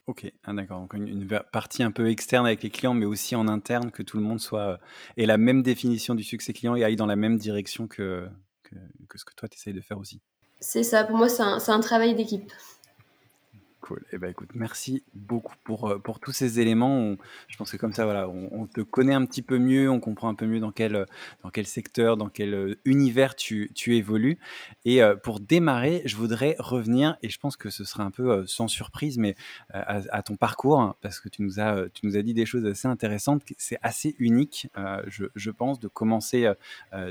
Ok, 0.06 0.30
ah, 0.44 0.52
d'accord. 0.52 0.80
Donc 0.80 0.94
une, 0.94 1.26
partie 1.52 1.82
un 1.82 1.90
peu 1.90 2.08
externe 2.08 2.46
avec 2.46 2.62
les 2.62 2.70
clients, 2.70 2.94
mais 2.94 3.06
aussi 3.06 3.36
en 3.36 3.48
interne, 3.48 3.90
que 3.90 4.02
tout 4.02 4.16
le 4.16 4.22
monde 4.22 4.40
soit 4.40 4.80
ait 5.16 5.26
la 5.26 5.38
même 5.38 5.62
définition 5.62 6.14
du 6.14 6.24
succès 6.24 6.52
client 6.52 6.74
et 6.74 6.84
aille 6.84 6.96
dans 6.96 7.06
la 7.06 7.16
même 7.16 7.36
direction 7.36 7.86
que, 7.86 8.28
que, 8.64 9.18
ce 9.18 9.24
que 9.24 9.34
toi 9.34 9.48
tu 9.48 9.56
essayes 9.56 9.74
de 9.74 9.80
faire 9.80 9.98
aussi. 9.98 10.20
C'est 10.60 10.82
ça, 10.82 11.04
pour 11.04 11.16
moi 11.16 11.28
c'est 11.28 11.42
un, 11.42 11.58
un 11.66 11.80
travail 11.80 12.14
d'équipe. 12.14 12.52
Cool. 13.82 14.04
Eh 14.12 14.18
ben, 14.18 14.30
écoute, 14.30 14.50
merci 14.54 15.02
beaucoup 15.12 15.56
pour, 15.64 15.90
euh, 15.90 15.98
pour 15.98 16.20
tous 16.20 16.30
ces 16.30 16.60
éléments. 16.60 17.16
je 17.48 17.56
pense 17.56 17.72
que 17.72 17.76
comme 17.76 17.92
ça, 17.92 18.04
voilà, 18.04 18.28
on, 18.28 18.68
te 18.68 18.80
connaît 18.80 19.12
un 19.12 19.26
petit 19.26 19.42
peu 19.42 19.58
mieux, 19.58 19.90
on 19.90 19.98
comprend 19.98 20.28
un 20.28 20.36
peu 20.36 20.46
mieux 20.46 20.60
dans 20.60 20.70
quel, 20.70 21.04
dans 21.42 21.50
quel 21.50 21.66
secteur, 21.66 22.16
dans 22.16 22.28
quel 22.28 22.54
euh, 22.54 22.78
univers 22.84 23.34
tu, 23.34 23.72
tu 23.74 23.96
évolues. 23.96 24.38
Et 24.84 25.02
euh, 25.02 25.16
pour 25.16 25.40
démarrer, 25.40 26.02
je 26.04 26.14
voudrais 26.14 26.54
revenir, 26.60 27.16
et 27.22 27.28
je 27.28 27.40
pense 27.40 27.56
que 27.56 27.70
ce 27.70 27.82
sera 27.82 28.04
un 28.04 28.12
peu 28.12 28.46
sans 28.46 28.68
surprise, 28.68 29.18
mais 29.18 29.34
à, 29.70 30.22
ton 30.22 30.36
parcours, 30.36 30.80
hein, 30.80 30.94
parce 31.00 31.18
que 31.18 31.28
tu 31.28 31.42
nous 31.42 31.58
as, 31.58 31.88
tu 31.92 32.06
nous 32.06 32.16
as 32.16 32.22
dit 32.22 32.34
des 32.34 32.46
choses 32.46 32.64
assez 32.64 32.86
intéressantes. 32.86 33.42
C'est 33.58 33.78
assez 33.82 34.14
unique, 34.20 34.68
je, 35.08 35.24
je, 35.34 35.50
pense, 35.50 35.80
de 35.80 35.88
commencer 35.88 36.52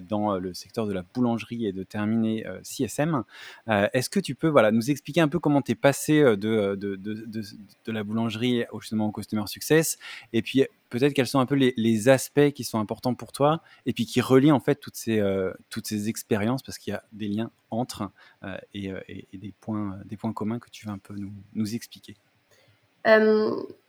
dans 0.03 0.38
le 0.38 0.53
secteur 0.53 0.88
de 0.88 0.94
la 0.94 1.03
boulangerie 1.13 1.65
et 1.65 1.73
de 1.73 1.83
terminer 1.83 2.45
CSM. 2.63 3.23
Est-ce 3.68 4.09
que 4.09 4.21
tu 4.21 4.35
peux 4.35 4.47
voilà, 4.47 4.71
nous 4.71 4.89
expliquer 4.89 5.19
un 5.19 5.27
peu 5.27 5.39
comment 5.39 5.62
tu 5.62 5.73
es 5.73 5.75
passé 5.75 6.21
de 6.38 6.60
euh, 6.61 6.75
de, 6.75 7.91
la 7.91 8.03
boulangerie 8.03 8.63
justement 8.79 9.07
au 9.07 9.11
Customer 9.11 9.43
Success 9.47 9.97
Et 10.33 10.41
puis 10.41 10.65
peut-être 10.89 11.13
quels 11.13 11.27
sont 11.27 11.39
un 11.39 11.45
peu 11.45 11.55
les, 11.55 12.09
aspects 12.09 12.51
qui 12.51 12.63
sont 12.63 12.79
importants 12.79 13.13
pour 13.13 13.31
toi 13.31 13.61
et 13.85 13.93
puis 13.93 14.05
qui 14.05 14.21
relient 14.21 14.51
en 14.51 14.59
fait 14.59 14.75
toutes 14.75 14.95
ces, 14.95 15.19
euh, 15.19 15.51
toutes 15.69 15.87
ces 15.87 16.09
expériences 16.09 16.63
parce 16.63 16.77
qu'il 16.77 16.93
y 16.93 16.95
a 16.95 17.03
des 17.11 17.27
liens 17.27 17.51
entre 17.69 18.09
euh, 18.43 18.57
et, 18.73 18.93
des, 19.33 19.53
points, 19.59 19.97
des 20.05 20.17
points 20.17 20.33
communs 20.33 20.59
que 20.59 20.69
tu 20.69 20.85
veux 20.85 20.91
un 20.91 20.97
peu 20.97 21.13
nous, 21.15 21.31
nous 21.53 21.75
expliquer. 21.75 22.15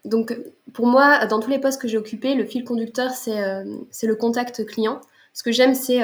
donc 0.05 0.37
pour 0.73 0.87
moi, 0.87 1.25
dans 1.27 1.39
tous 1.39 1.49
les 1.49 1.59
postes 1.59 1.81
que 1.81 1.87
j'ai 1.87 1.97
occupés, 1.97 2.35
le 2.35 2.45
fil 2.45 2.63
conducteur, 2.63 3.11
c'est 3.11 4.07
le 4.07 4.15
contact 4.15 4.65
client. 4.65 5.01
Ce 5.33 5.43
que 5.43 5.51
j'aime, 5.51 5.73
c'est 5.75 6.03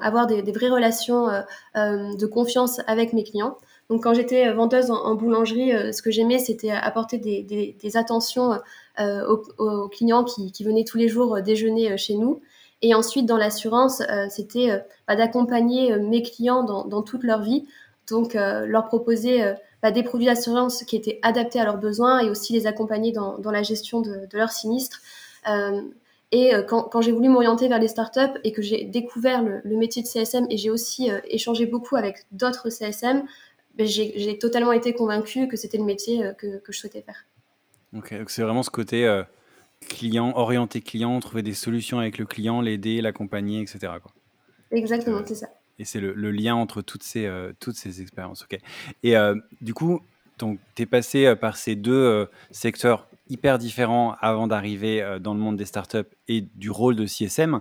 avoir 0.00 0.26
des, 0.26 0.42
vraies 0.52 0.70
relations 0.70 1.28
de 1.74 2.26
confiance 2.26 2.80
avec 2.86 3.12
mes 3.12 3.24
clients. 3.24 3.58
Donc 3.90 4.02
quand 4.02 4.14
j'étais 4.14 4.48
euh, 4.48 4.54
vendeuse 4.54 4.90
en, 4.90 5.14
boulangerie, 5.14 5.74
euh, 5.74 5.92
ce 5.92 6.02
que 6.02 6.10
j'aimais, 6.10 6.38
c'était 6.38 6.70
apporter 6.70 7.18
des, 7.18 7.96
attentions 7.96 8.58
euh, 8.98 9.36
aux, 9.58 9.88
clients 9.88 10.24
qui, 10.24 10.52
venaient 10.64 10.84
tous 10.84 10.98
les 10.98 11.08
jours 11.08 11.40
déjeuner 11.42 11.96
chez 11.98 12.14
nous. 12.14 12.40
Et 12.82 12.94
ensuite, 12.94 13.26
dans 13.26 13.36
l'assurance, 13.38 14.02
c'était 14.28 14.68
bah, 15.08 15.16
d'accompagner 15.16 15.96
mes 15.96 16.22
clients 16.22 16.62
dans, 16.64 17.02
toute 17.02 17.22
leur 17.22 17.40
vie. 17.40 17.64
Donc, 18.10 18.34
leur 18.34 18.88
proposer 18.88 19.42
bah, 19.82 19.90
des 19.90 20.02
produits 20.02 20.26
d'assurance 20.26 20.82
qui 20.84 20.96
étaient 20.96 21.18
adaptés 21.22 21.58
à 21.60 21.64
leurs 21.64 21.78
besoins 21.78 22.20
et 22.20 22.28
aussi 22.28 22.52
les 22.52 22.66
accompagner 22.66 23.10
dans, 23.12 23.38
la 23.42 23.62
gestion 23.62 24.02
de, 24.02 24.28
leurs 24.34 24.50
sinistres. 24.50 25.00
et 26.30 26.52
quand, 26.68 27.00
j'ai 27.00 27.12
voulu 27.12 27.30
m'orienter 27.30 27.68
vers 27.68 27.78
les 27.80 27.88
startups 27.88 28.38
et 28.42 28.52
que 28.52 28.60
j'ai 28.60 28.84
découvert 28.84 29.42
le, 29.42 29.76
métier 29.76 30.02
de 30.02 30.06
CSM 30.06 30.46
et 30.50 30.58
j'ai 30.58 30.68
aussi 30.68 31.08
échangé 31.28 31.64
beaucoup 31.64 31.96
avec 31.96 32.26
d'autres 32.32 32.68
CSM, 32.68 33.22
j'ai 33.78 34.38
totalement 34.38 34.72
été 34.72 34.92
convaincue 34.92 35.48
que 35.48 35.56
c'était 35.56 35.78
le 35.78 35.84
métier 35.84 36.24
euh, 36.24 36.32
que, 36.32 36.58
que, 36.58 36.72
je 36.72 36.78
souhaitais 36.78 37.02
faire. 37.02 37.26
Ok, 37.96 38.14
donc 38.16 38.30
c'est 38.30 38.42
vraiment 38.42 38.62
ce 38.62 38.70
côté 38.70 39.06
euh, 39.06 39.22
client, 39.88 40.32
orienté 40.36 40.80
client, 40.80 41.18
trouver 41.20 41.42
des 41.42 41.54
solutions 41.54 41.98
avec 41.98 42.18
le 42.18 42.26
client, 42.26 42.60
l'aider, 42.60 43.00
l'accompagner, 43.00 43.60
etc. 43.60 43.78
Quoi. 44.02 44.12
Exactement, 44.70 45.22
c'est 45.24 45.34
ça. 45.34 45.48
Et 45.78 45.84
c'est 45.84 46.00
le, 46.00 46.12
le, 46.14 46.30
lien 46.30 46.54
entre 46.54 46.82
toutes 46.82 47.02
ces, 47.02 47.26
euh, 47.26 47.52
toutes 47.58 47.76
ces 47.76 48.00
expériences. 48.00 48.42
Ok. 48.42 48.58
Et 49.02 49.14
du 49.60 49.74
coup, 49.74 50.00
tu 50.38 50.56
es 50.78 50.86
passé 50.86 51.34
par 51.34 51.56
ces 51.56 51.74
deux 51.74 52.28
secteurs 52.52 53.08
hyper 53.28 53.58
différents 53.58 54.14
avant 54.20 54.46
d'arriver 54.46 55.18
dans 55.20 55.34
le 55.34 55.40
monde 55.40 55.56
des 55.56 55.64
startups 55.64 55.98
et 56.28 56.42
du 56.42 56.70
rôle 56.70 56.94
de 56.94 57.06
CSM. 57.06 57.60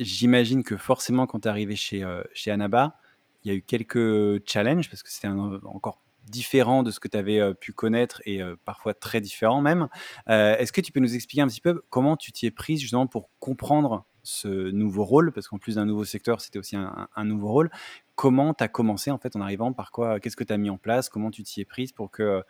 J'imagine 0.00 0.64
que 0.64 0.76
forcément, 0.76 1.26
quand 1.26 1.40
tu 1.40 1.48
es 1.48 1.50
arrivé 1.50 1.76
chez, 1.76 2.04
chez 2.34 2.50
Anaba, 2.50 2.98
il 3.46 3.50
y 3.50 3.52
a 3.52 3.54
eu 3.54 3.62
quelques 3.62 4.44
challenges 4.48 4.90
parce 4.90 5.04
que 5.04 5.10
c'était 5.10 5.28
encore 5.28 6.02
différent 6.28 6.82
de 6.82 6.90
ce 6.90 6.98
que 6.98 7.06
tu 7.06 7.16
avais 7.16 7.38
euh, 7.38 7.54
pu 7.54 7.72
connaître 7.72 8.20
et 8.24 8.42
euh, 8.42 8.56
parfois 8.64 8.92
très 8.92 9.20
différent 9.20 9.60
même. 9.60 9.88
Euh, 10.28 10.56
est-ce 10.56 10.72
que 10.72 10.80
tu 10.80 10.90
peux 10.90 10.98
nous 10.98 11.14
expliquer 11.14 11.42
un 11.42 11.46
petit 11.46 11.60
peu 11.60 11.82
comment 11.88 12.16
tu 12.16 12.32
t'y 12.32 12.46
es 12.46 12.50
prise 12.50 12.80
justement 12.80 13.06
pour 13.06 13.30
comprendre 13.38 14.04
ce 14.24 14.48
nouveau 14.48 15.04
rôle? 15.04 15.30
Parce 15.30 15.46
qu'en 15.46 15.58
plus 15.58 15.76
d'un 15.76 15.86
nouveau 15.86 16.04
secteur, 16.04 16.40
c'était 16.40 16.58
aussi 16.58 16.74
un, 16.74 17.24
nouveau 17.24 17.52
rôle. 17.52 17.70
Comment 18.16 18.52
tu 18.52 18.64
as 18.64 18.68
commencé 18.68 19.12
en 19.12 19.18
fait 19.18 19.36
en 19.36 19.40
arrivant 19.40 19.72
Par 19.72 19.92
quoi 19.92 20.18
Qu'est-ce 20.18 20.34
que 20.34 20.42
tu 20.42 20.52
as 20.52 20.58
mis 20.58 20.70
en 20.70 20.78
place? 20.78 21.08
Comment 21.08 21.30
tu 21.30 21.44
t'y 21.44 21.60
es 21.60 21.64
prise 21.64 21.92
pour 21.92 22.10
que 22.10 22.42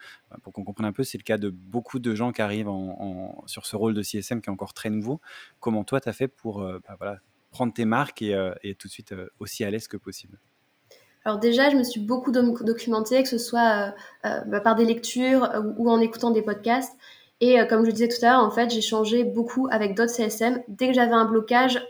pour 0.42 0.54
qu'on 0.54 0.64
comprenne 0.64 0.86
un 0.86 0.94
peu 0.94 1.04
C'est 1.04 1.18
le 1.18 1.24
cas 1.24 1.36
de 1.36 1.50
beaucoup 1.50 1.98
de 1.98 2.14
gens 2.14 2.32
qui 2.32 2.40
arrivent 2.40 2.70
en, 2.70 3.44
sur 3.46 3.66
ce 3.66 3.76
rôle 3.76 3.92
de 3.92 4.02
CSM 4.02 4.40
qui 4.40 4.48
est 4.48 4.52
encore 4.52 4.72
très 4.72 4.88
nouveau. 4.88 5.20
Comment 5.60 5.84
toi 5.84 6.00
tu 6.00 6.08
as 6.08 6.14
fait 6.14 6.28
pour 6.28 6.62
bah, 6.62 6.96
voilà, 6.96 7.18
prendre 7.50 7.74
tes 7.74 7.84
marques 7.84 8.22
et, 8.22 8.34
et 8.62 8.74
tout 8.74 8.88
de 8.88 8.92
suite 8.92 9.14
aussi 9.38 9.62
à 9.62 9.70
l'aise 9.70 9.86
que 9.86 9.98
possible? 9.98 10.38
Alors 11.26 11.40
déjà, 11.40 11.71
je 11.71 11.76
me 11.76 11.83
suis 11.83 11.99
beaucoup 11.99 12.30
documentée, 12.30 13.21
que 13.21 13.28
ce 13.28 13.37
soit 13.37 13.59
euh, 13.59 14.28
euh, 14.28 14.40
bah, 14.47 14.61
par 14.61 14.76
des 14.76 14.85
lectures 14.85 15.42
euh, 15.42 15.61
ou, 15.76 15.90
en 15.90 16.00
écoutant 16.00 16.30
des 16.30 16.40
podcasts. 16.40 16.97
Et 17.40 17.59
comme 17.68 17.85
je 17.85 17.90
disais 17.90 18.09
tout 18.09 18.25
à 18.25 18.30
l'heure, 18.30 18.45
en 18.45 18.50
fait, 18.50 18.71
j'ai 18.71 18.80
changé 18.80 19.23
beaucoup 19.23 19.68
avec 19.71 19.95
d'autres 19.95 20.12
CSM. 20.12 20.62
Dès 20.68 20.87
que 20.87 20.95
j'avais 20.95 21.12
un 21.12 21.26
blocage, 21.26 21.87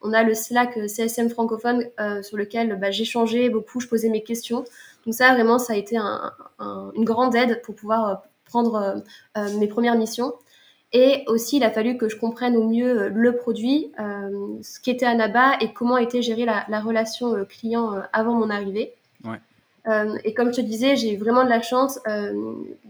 on 0.00 0.12
a 0.12 0.24
le 0.24 0.34
Slack 0.34 0.76
CSM 0.88 1.30
francophone 1.30 1.84
sur 2.22 2.36
lequel 2.36 2.76
bah, 2.80 2.90
j'échangeais 2.90 3.50
beaucoup, 3.50 3.78
je 3.78 3.86
posais 3.86 4.08
mes 4.08 4.24
questions. 4.24 4.64
Donc 5.06 5.14
ça, 5.14 5.32
vraiment, 5.32 5.60
ça 5.60 5.74
a 5.74 5.76
été 5.76 5.96
une 5.96 7.04
grande 7.04 7.36
aide 7.36 7.62
pour 7.62 7.76
pouvoir 7.76 8.24
prendre 8.46 9.04
mes 9.36 9.68
premières 9.68 9.96
missions. 9.96 10.34
Et 10.96 11.24
aussi, 11.26 11.56
il 11.56 11.64
a 11.64 11.72
fallu 11.72 11.98
que 11.98 12.08
je 12.08 12.16
comprenne 12.16 12.56
au 12.56 12.68
mieux 12.68 13.02
euh, 13.02 13.08
le 13.12 13.34
produit, 13.34 13.90
euh, 13.98 14.30
ce 14.62 14.78
qu'était 14.78 15.04
Anaba 15.04 15.56
et 15.60 15.72
comment 15.72 15.96
était 15.98 16.22
gérée 16.22 16.44
la, 16.44 16.80
relation 16.80 17.34
euh, 17.34 17.44
client 17.44 18.00
avant 18.12 18.34
mon 18.34 18.48
arrivée. 18.48 18.94
et 20.24 20.34
comme 20.34 20.52
je 20.52 20.56
te 20.56 20.60
disais, 20.60 20.94
j'ai 20.94 21.16
vraiment 21.16 21.44
de 21.44 21.50
la 21.50 21.60
chance. 21.60 21.98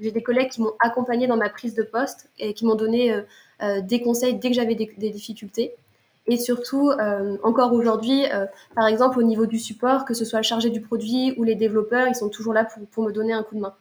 j'ai 0.01 0.13
des 0.13 0.23
collègues 0.23 0.51
qui 0.51 0.61
m'ont 0.61 0.75
accompagné 0.81 1.27
dans 1.27 1.39
ma 1.39 1.49
prise 1.49 1.75
de 1.75 1.83
poste 1.83 2.29
et 2.39 2.53
qui 2.53 2.67
m'ont 2.67 2.77
donné 2.77 3.13
des 3.83 4.01
conseils 4.01 4.35
dès 4.35 4.51
que 4.51 4.55
j'avais 4.55 4.77
des, 4.77 4.95
des, 4.99 5.11
difficultés. 5.11 5.73
Et 6.29 6.37
surtout, 6.37 6.93
encore 7.43 7.73
aujourd'hui, 7.73 8.23
par 8.77 8.87
exemple, 8.87 9.19
au 9.19 9.25
niveau 9.25 9.47
du 9.47 9.59
support, 9.59 10.05
que 10.05 10.15
ce 10.15 10.25
soit 10.25 10.39
le 10.39 10.45
chargé 10.45 10.71
du 10.71 10.81
produit 10.81 11.35
ou 11.37 11.43
les 11.43 11.57
développeurs, 11.57 12.07
ils 12.07 12.15
sont 12.15 12.29
toujours 12.29 12.53
là 12.53 12.65
pour, 12.65 12.87
pour 12.87 13.03
me 13.03 13.11
donner 13.11 13.33
un 13.33 13.43
coup 13.43 13.57
de 13.57 13.61
main. 13.61 13.75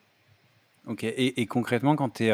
Ok, 0.87 1.03
et, 1.03 1.45
concrètement, 1.45 1.95
quand 1.95 2.09
tu 2.09 2.25
es 2.25 2.31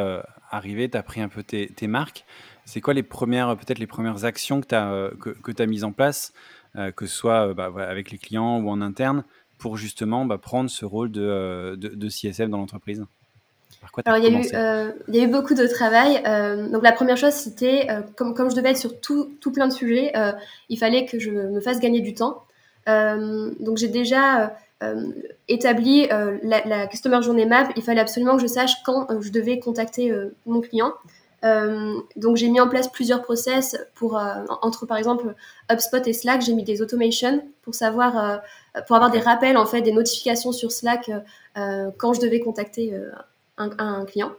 arrivé, 0.49 0.89
tu 0.89 0.97
as 0.97 1.03
pris 1.03 1.21
un 1.21 1.29
peu 1.29 1.43
tes, 1.43 1.67
tes 1.67 1.87
marques, 1.87 2.25
c'est 2.65 2.81
quoi 2.81 2.93
les 2.93 3.03
premières, 3.03 3.55
peut-être 3.57 3.79
les 3.79 3.87
premières 3.87 4.25
actions 4.25 4.61
que 4.61 4.67
tu 4.67 4.75
as, 4.75 5.11
que, 5.19 5.29
que 5.29 5.61
as 5.61 5.65
mises 5.65 5.83
en 5.83 5.91
place, 5.91 6.33
que 6.95 7.07
ce 7.07 7.15
soit 7.15 7.53
bah, 7.53 7.71
avec 7.77 8.11
les 8.11 8.17
clients 8.17 8.59
ou 8.59 8.69
en 8.69 8.81
interne, 8.81 9.23
pour 9.57 9.75
justement 9.75 10.25
bah, 10.25 10.37
prendre 10.37 10.69
ce 10.69 10.85
rôle 10.85 11.11
de, 11.11 11.75
de, 11.77 11.89
de 11.89 12.09
CSM 12.09 12.51
dans 12.51 12.57
l'entreprise? 12.57 13.05
Alors, 14.05 14.19
il 14.19 14.31
y, 14.31 14.35
a 14.35 14.39
eu, 14.39 14.45
euh, 14.53 14.91
il 15.07 15.15
y 15.15 15.19
a 15.19 15.23
eu 15.23 15.27
beaucoup 15.27 15.53
de 15.53 15.65
travail. 15.65 16.21
Euh, 16.25 16.69
donc, 16.69 16.83
la 16.83 16.91
première 16.91 17.17
chose, 17.17 17.33
c'était, 17.33 17.87
euh, 17.89 18.01
comme, 18.15 18.33
comme 18.33 18.49
je 18.49 18.55
devais 18.55 18.71
être 18.71 18.77
sur 18.77 18.99
tout, 18.99 19.31
tout 19.39 19.51
plein 19.51 19.67
de 19.67 19.73
sujets, 19.73 20.11
il 20.69 20.77
fallait 20.77 21.05
que 21.05 21.19
je 21.19 21.31
me 21.31 21.61
fasse 21.61 21.79
gagner 21.79 22.01
du 22.01 22.13
temps. 22.13 22.43
donc, 22.87 23.77
j'ai 23.77 23.87
déjà 23.87 24.55
établi 25.47 26.07
la, 26.07 26.65
la, 26.65 26.87
Customer 26.87 27.21
Journey 27.21 27.45
Map. 27.45 27.69
Il 27.75 27.83
fallait 27.83 28.01
absolument 28.01 28.35
que 28.37 28.41
je 28.41 28.47
sache 28.47 28.81
quand 28.83 29.07
je 29.21 29.31
devais 29.31 29.59
contacter 29.59 30.13
mon 30.45 30.61
client. 30.61 30.93
Euh, 31.45 32.01
donc 32.17 32.35
j'ai 32.35 32.49
mis 32.49 32.59
en 32.59 32.67
place 32.67 32.89
plusieurs 32.89 33.21
process 33.21 33.77
pour 33.95 34.17
euh, 34.17 34.43
entre 34.61 34.85
par 34.85 34.97
exemple 34.97 35.35
HubSpot 35.71 36.05
et 36.05 36.13
Slack, 36.13 36.41
j'ai 36.41 36.53
mis 36.53 36.63
des 36.63 36.81
automations 36.81 37.41
pour 37.61 37.75
savoir 37.75 38.17
euh, 38.17 38.81
pour 38.87 38.97
avoir 38.97 39.09
des 39.09 39.19
rappels 39.19 39.55
en 39.55 39.65
fait 39.65 39.81
des 39.81 39.93
notifications 39.93 40.51
sur 40.51 40.71
Slack 40.71 41.09
quand 41.97 42.13
je 42.13 42.21
devais 42.21 42.39
contacter 42.39 42.93
un, 43.57 44.05
client. 44.05 44.31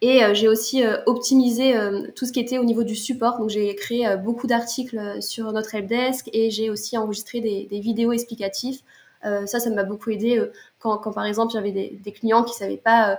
Et 0.00 0.22
j'ai 0.34 0.48
aussi 0.48 0.82
optimisé 1.06 1.74
tout 2.16 2.26
ce 2.26 2.32
qui 2.32 2.40
était 2.40 2.58
au 2.58 2.64
niveau 2.64 2.82
du 2.82 2.96
support. 2.96 3.38
Donc 3.38 3.48
j'ai 3.48 3.72
créé 3.76 4.16
beaucoup 4.16 4.48
d'articles 4.48 5.22
sur 5.22 5.52
notre 5.52 5.76
helpdesk 5.76 6.28
et 6.32 6.50
j'ai 6.50 6.68
aussi 6.68 6.98
enregistré 6.98 7.40
des 7.40 7.80
vidéos 7.80 8.10
explicatives 8.10 8.80
ça, 9.22 9.60
ça 9.60 9.70
m'a 9.70 9.84
beaucoup 9.84 10.10
aidé 10.10 10.42
quand, 10.78 10.98
quand, 10.98 11.12
par 11.12 11.24
exemple, 11.24 11.52
j'avais 11.52 11.72
des, 11.72 11.98
des, 12.02 12.12
clients 12.12 12.44
qui 12.44 12.54
savaient 12.54 12.76
pas 12.76 13.18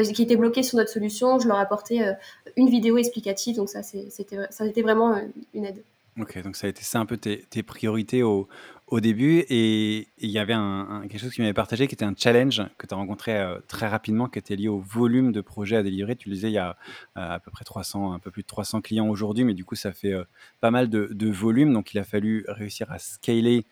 qui 0.00 0.22
étaient 0.22 0.36
bloqués 0.36 0.62
sur 0.62 0.78
notre 0.78 0.90
solution, 0.90 1.38
je 1.38 1.48
leur 1.48 1.58
apportais 1.58 2.02
euh, 2.02 2.12
une 2.56 2.70
vidéo 2.70 2.96
explicative. 2.96 3.56
Donc 3.56 3.68
ça, 3.68 3.82
c'était, 3.82 4.82
vraiment 4.82 5.14
euh, 5.14 5.20
une 5.54 5.66
aide. 5.66 5.82
Ok, 6.20 6.42
donc 6.42 6.56
ça 6.56 6.66
a 6.66 6.70
été 6.70 6.82
ça 6.82 7.00
un 7.00 7.06
peu 7.06 7.16
tes, 7.16 7.62
priorités 7.62 8.22
au, 8.22 8.48
début. 9.00 9.42
Et 9.48 10.08
il 10.18 10.28
y 10.28 10.38
avait 10.38 10.52
quelque 11.08 11.18
chose 11.18 11.32
qui 11.32 11.40
m'avait 11.40 11.54
partagé 11.54 11.88
qui 11.88 11.94
était 11.94 12.04
un 12.04 12.14
challenge 12.14 12.62
que 12.76 12.86
tu 12.86 12.92
as 12.92 12.96
rencontré 12.98 13.34
euh, 13.34 13.58
très 13.66 13.88
rapidement, 13.88 14.28
qui 14.28 14.38
était 14.38 14.54
lié 14.54 14.68
au 14.68 14.80
volume 14.80 15.32
de 15.32 15.40
projets 15.40 15.76
à 15.76 15.82
délivrer. 15.82 16.14
Tu 16.14 16.28
le 16.28 16.34
disais, 16.34 16.50
il 16.50 16.54
y 16.54 16.58
a 16.58 16.76
à 17.14 17.40
peu 17.40 17.50
près 17.50 17.64
300, 17.64 18.12
un 18.12 18.18
peu 18.18 18.30
plus 18.30 18.42
de 18.42 18.48
300 18.48 18.82
clients 18.82 19.08
aujourd'hui, 19.08 19.44
mais 19.44 19.54
du 19.54 19.64
coup, 19.64 19.76
ça 19.76 19.92
fait 19.92 20.14
pas 20.60 20.70
mal 20.70 20.90
de, 20.90 21.30
volume. 21.30 21.72
Donc 21.72 21.94
il 21.94 21.98
a 21.98 22.04
fallu 22.04 22.44
réussir 22.48 22.92
à 22.92 22.98
scaler 22.98 23.64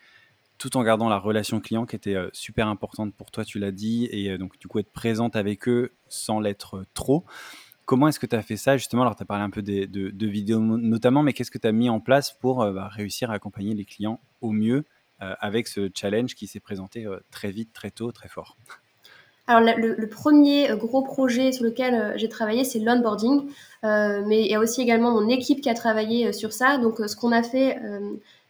tout 0.61 0.77
en 0.77 0.83
gardant 0.83 1.09
la 1.09 1.17
relation 1.17 1.59
client 1.59 1.87
qui 1.87 1.95
était 1.95 2.15
super 2.33 2.67
importante 2.67 3.15
pour 3.15 3.31
toi, 3.31 3.43
tu 3.43 3.57
l'as 3.57 3.71
dit, 3.71 4.07
et 4.11 4.37
donc 4.37 4.59
du 4.59 4.67
coup 4.67 4.77
être 4.77 4.91
présente 4.91 5.35
avec 5.35 5.67
eux 5.67 5.91
sans 6.07 6.39
l'être 6.39 6.85
trop. 6.93 7.25
Comment 7.85 8.09
est-ce 8.09 8.19
que 8.19 8.27
tu 8.27 8.35
as 8.35 8.43
fait 8.43 8.57
ça 8.57 8.77
justement? 8.77 9.01
Alors 9.01 9.15
tu 9.15 9.23
as 9.23 9.25
parlé 9.25 9.43
un 9.43 9.49
peu 9.49 9.63
de, 9.63 9.85
de, 9.87 10.27
vidéos 10.27 10.59
notamment, 10.59 11.23
mais 11.23 11.33
qu'est-ce 11.33 11.49
que 11.49 11.57
tu 11.57 11.67
as 11.67 11.71
mis 11.71 11.89
en 11.89 11.99
place 11.99 12.37
pour 12.39 12.63
bah, 12.71 12.87
réussir 12.89 13.31
à 13.31 13.33
accompagner 13.33 13.73
les 13.73 13.85
clients 13.85 14.19
au 14.41 14.51
mieux 14.51 14.85
avec 15.19 15.67
ce 15.67 15.89
challenge 15.95 16.35
qui 16.35 16.45
s'est 16.45 16.59
présenté 16.59 17.07
très 17.31 17.49
vite, 17.49 17.73
très 17.73 17.89
tôt, 17.89 18.11
très 18.11 18.29
fort? 18.29 18.55
Alors 19.47 19.75
le, 19.75 20.07
premier 20.07 20.67
gros 20.77 21.01
projet 21.01 21.51
sur 21.51 21.65
lequel 21.65 22.13
j'ai 22.17 22.29
travaillé, 22.29 22.65
c'est 22.65 22.79
l'onboarding, 22.79 23.49
mais 23.81 24.41
il 24.41 24.51
y 24.51 24.53
a 24.53 24.59
aussi 24.59 24.83
également 24.83 25.09
mon 25.09 25.27
équipe 25.27 25.59
qui 25.59 25.71
a 25.71 25.73
travaillé 25.73 26.33
sur 26.33 26.53
ça. 26.53 26.77
Donc 26.77 26.97
ce 26.99 27.15
qu'on 27.15 27.31
a 27.31 27.41
fait, 27.41 27.79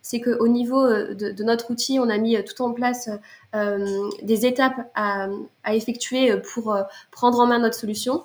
c'est 0.02 0.20
qu'au 0.20 0.48
niveau 0.48 0.84
euh, 0.84 1.14
de, 1.14 1.44
notre 1.44 1.72
outil, 1.72 2.00
on 2.00 2.10
a 2.10 2.18
mis 2.18 2.36
euh, 2.36 2.42
tout 2.44 2.62
en 2.64 2.74
place 2.74 3.10
euh, 3.56 4.10
des 4.24 4.46
étapes 4.46 4.90
à, 4.96 5.30
effectuer 5.74 6.36
pour 6.54 6.76
prendre 7.12 7.40
en 7.40 7.48
main 7.48 7.60
notre 7.60 7.76
solution. 7.76 8.24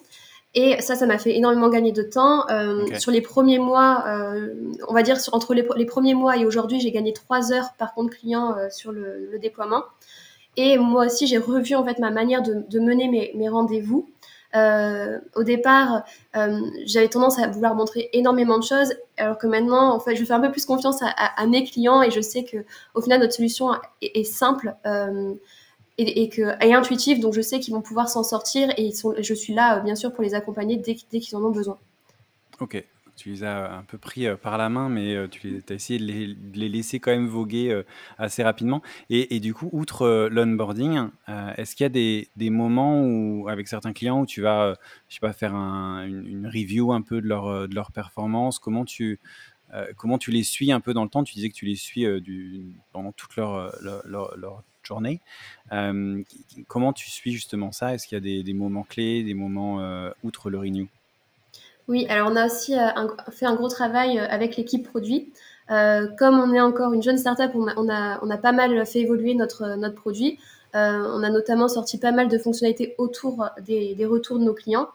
Et 0.54 0.80
ça, 0.80 0.96
ça 0.96 1.04
m'a 1.04 1.18
fait 1.18 1.36
énormément 1.36 1.68
gagner 1.68 1.92
de 1.92 2.02
temps. 2.02 2.46
Sur 2.98 3.12
les 3.12 3.20
premiers 3.20 3.58
mois, 3.58 4.04
on 4.88 4.94
va 4.94 5.02
dire 5.02 5.18
entre 5.32 5.52
les, 5.52 5.62
premiers 5.84 6.14
mois 6.14 6.38
et 6.38 6.46
aujourd'hui, 6.46 6.80
j'ai 6.80 6.90
gagné 6.90 7.12
trois 7.12 7.52
heures 7.52 7.74
par 7.78 7.92
compte 7.92 8.10
client 8.10 8.56
sur 8.70 8.90
le, 8.90 9.38
déploiement. 9.38 9.84
Et 10.56 10.78
moi 10.78 11.04
aussi, 11.06 11.26
j'ai 11.26 11.36
revu 11.36 11.74
en 11.74 11.84
fait 11.84 11.98
ma 11.98 12.10
manière 12.10 12.42
de, 12.42 12.80
mener 12.80 13.08
mes, 13.08 13.32
mes 13.34 13.50
rendez-vous. 13.50 14.08
Euh, 14.54 15.18
au 15.34 15.42
départ, 15.42 16.04
euh, 16.36 16.60
j'avais 16.84 17.08
tendance 17.08 17.38
à 17.38 17.48
vouloir 17.48 17.74
montrer 17.74 18.08
énormément 18.12 18.58
de 18.58 18.64
choses, 18.64 18.94
alors 19.16 19.38
que 19.38 19.46
maintenant, 19.46 19.94
en 19.94 20.00
fait, 20.00 20.16
je 20.16 20.24
fais 20.24 20.32
un 20.32 20.40
peu 20.40 20.50
plus 20.50 20.64
confiance 20.64 21.02
à, 21.02 21.46
mes 21.46 21.64
clients 21.64 22.02
et 22.02 22.10
je 22.10 22.20
sais 22.20 22.44
que, 22.44 22.58
au 22.94 23.02
final, 23.02 23.20
notre 23.20 23.34
solution 23.34 23.70
est, 24.00 24.24
simple 24.24 24.74
euh, 24.86 25.34
et, 25.98 26.28
que, 26.28 26.62
est 26.64 26.72
intuitive, 26.72 27.20
donc 27.20 27.34
je 27.34 27.40
sais 27.40 27.60
qu'ils 27.60 27.74
vont 27.74 27.82
pouvoir 27.82 28.08
s'en 28.08 28.22
sortir 28.22 28.70
et 28.76 28.82
ils 28.82 28.94
sont, 28.94 29.14
je 29.18 29.34
suis 29.34 29.54
là, 29.54 29.80
bien 29.80 29.94
sûr, 29.94 30.12
pour 30.12 30.22
les 30.22 30.34
accompagner 30.34 30.76
dès, 30.76 30.96
dès 31.10 31.20
qu'ils 31.20 31.36
en 31.36 31.42
ont 31.42 31.50
besoin. 31.50 31.78
Ok, 32.60 32.82
tu 33.16 33.30
les 33.30 33.44
as 33.44 33.72
un 33.72 33.82
peu 33.82 33.98
pris 33.98 34.26
euh, 34.26 34.36
par 34.36 34.58
la 34.58 34.68
main, 34.68 34.88
mais 34.88 35.14
euh, 35.14 35.26
tu 35.26 35.62
as 35.68 35.72
essayé 35.72 35.98
de 35.98 36.04
les, 36.04 36.68
laisser 36.68 37.00
quand 37.00 37.10
même 37.10 37.26
voguer 37.26 37.70
euh, 37.70 37.82
assez 38.18 38.42
rapidement. 38.42 38.82
Et, 39.08 39.40
du 39.40 39.54
coup, 39.54 39.70
outre 39.72 40.28
l'onboarding, 40.30 41.08
est-ce 41.56 41.74
qu'il 41.74 41.84
y 41.84 41.86
a 41.86 42.28
des, 42.36 42.50
moments 42.50 43.02
où, 43.02 43.48
avec 43.48 43.68
certains 43.68 43.92
clients 43.92 44.20
où 44.20 44.26
tu 44.26 44.42
vas, 44.42 44.74
je 45.08 45.14
sais 45.14 45.20
pas, 45.20 45.32
faire 45.32 45.54
une, 45.54 46.46
review 46.46 46.92
un 46.92 47.02
peu 47.02 47.20
de 47.20 47.26
leur, 47.26 47.68
de 47.68 47.92
performance? 47.92 48.58
Comment 48.58 48.84
tu, 48.84 49.18
les 50.28 50.42
suis 50.42 50.72
un 50.72 50.80
peu 50.80 50.92
dans 50.92 51.04
le 51.04 51.10
temps? 51.10 51.24
Tu 51.24 51.34
disais 51.34 51.48
que 51.48 51.54
tu 51.54 51.66
les 51.66 51.76
suis 51.76 52.06
pendant 52.92 53.12
toute 53.12 53.36
leur, 53.36 53.74
leur, 53.82 54.62
journée. 54.82 55.20
comment 56.68 56.92
tu 56.92 57.10
suis 57.10 57.32
justement 57.32 57.72
ça? 57.72 57.94
Est-ce 57.94 58.06
qu'il 58.06 58.16
y 58.16 58.18
a 58.18 58.20
des, 58.20 58.42
des, 58.42 58.54
moments 58.54 58.84
clés, 58.84 59.22
des 59.22 59.34
moments 59.34 60.10
outre 60.22 60.50
le 60.50 60.58
renew? 60.58 60.88
Oui, 61.88 62.06
alors 62.08 62.30
on 62.32 62.36
a 62.36 62.46
aussi 62.46 62.76
euh, 62.76 62.88
fait 63.30 63.46
un 63.46 63.54
gros 63.54 63.68
travail 63.68 64.18
euh, 64.18 64.26
avec 64.28 64.56
l'équipe 64.56 64.88
produit. 64.88 65.32
Euh, 65.70 66.08
comme 66.18 66.38
on 66.38 66.52
est 66.52 66.60
encore 66.60 66.92
une 66.92 67.02
jeune 67.02 67.18
startup, 67.18 67.52
on 67.54 67.68
a, 67.68 67.74
on 67.76 67.88
a, 67.88 68.18
on 68.22 68.30
a 68.30 68.38
pas 68.38 68.52
mal 68.52 68.84
fait 68.86 69.00
évoluer 69.00 69.34
notre, 69.34 69.76
notre 69.76 69.94
produit. 69.94 70.38
on 70.74 71.22
a 71.22 71.30
notamment 71.30 71.68
sorti 71.68 71.98
pas 71.98 72.12
mal 72.12 72.28
de 72.28 72.38
fonctionnalités 72.38 72.94
autour 72.98 73.48
des, 73.64 73.94
des 73.94 74.04
retours 74.04 74.38
de 74.38 74.44
nos 74.44 74.52
clients. 74.52 74.88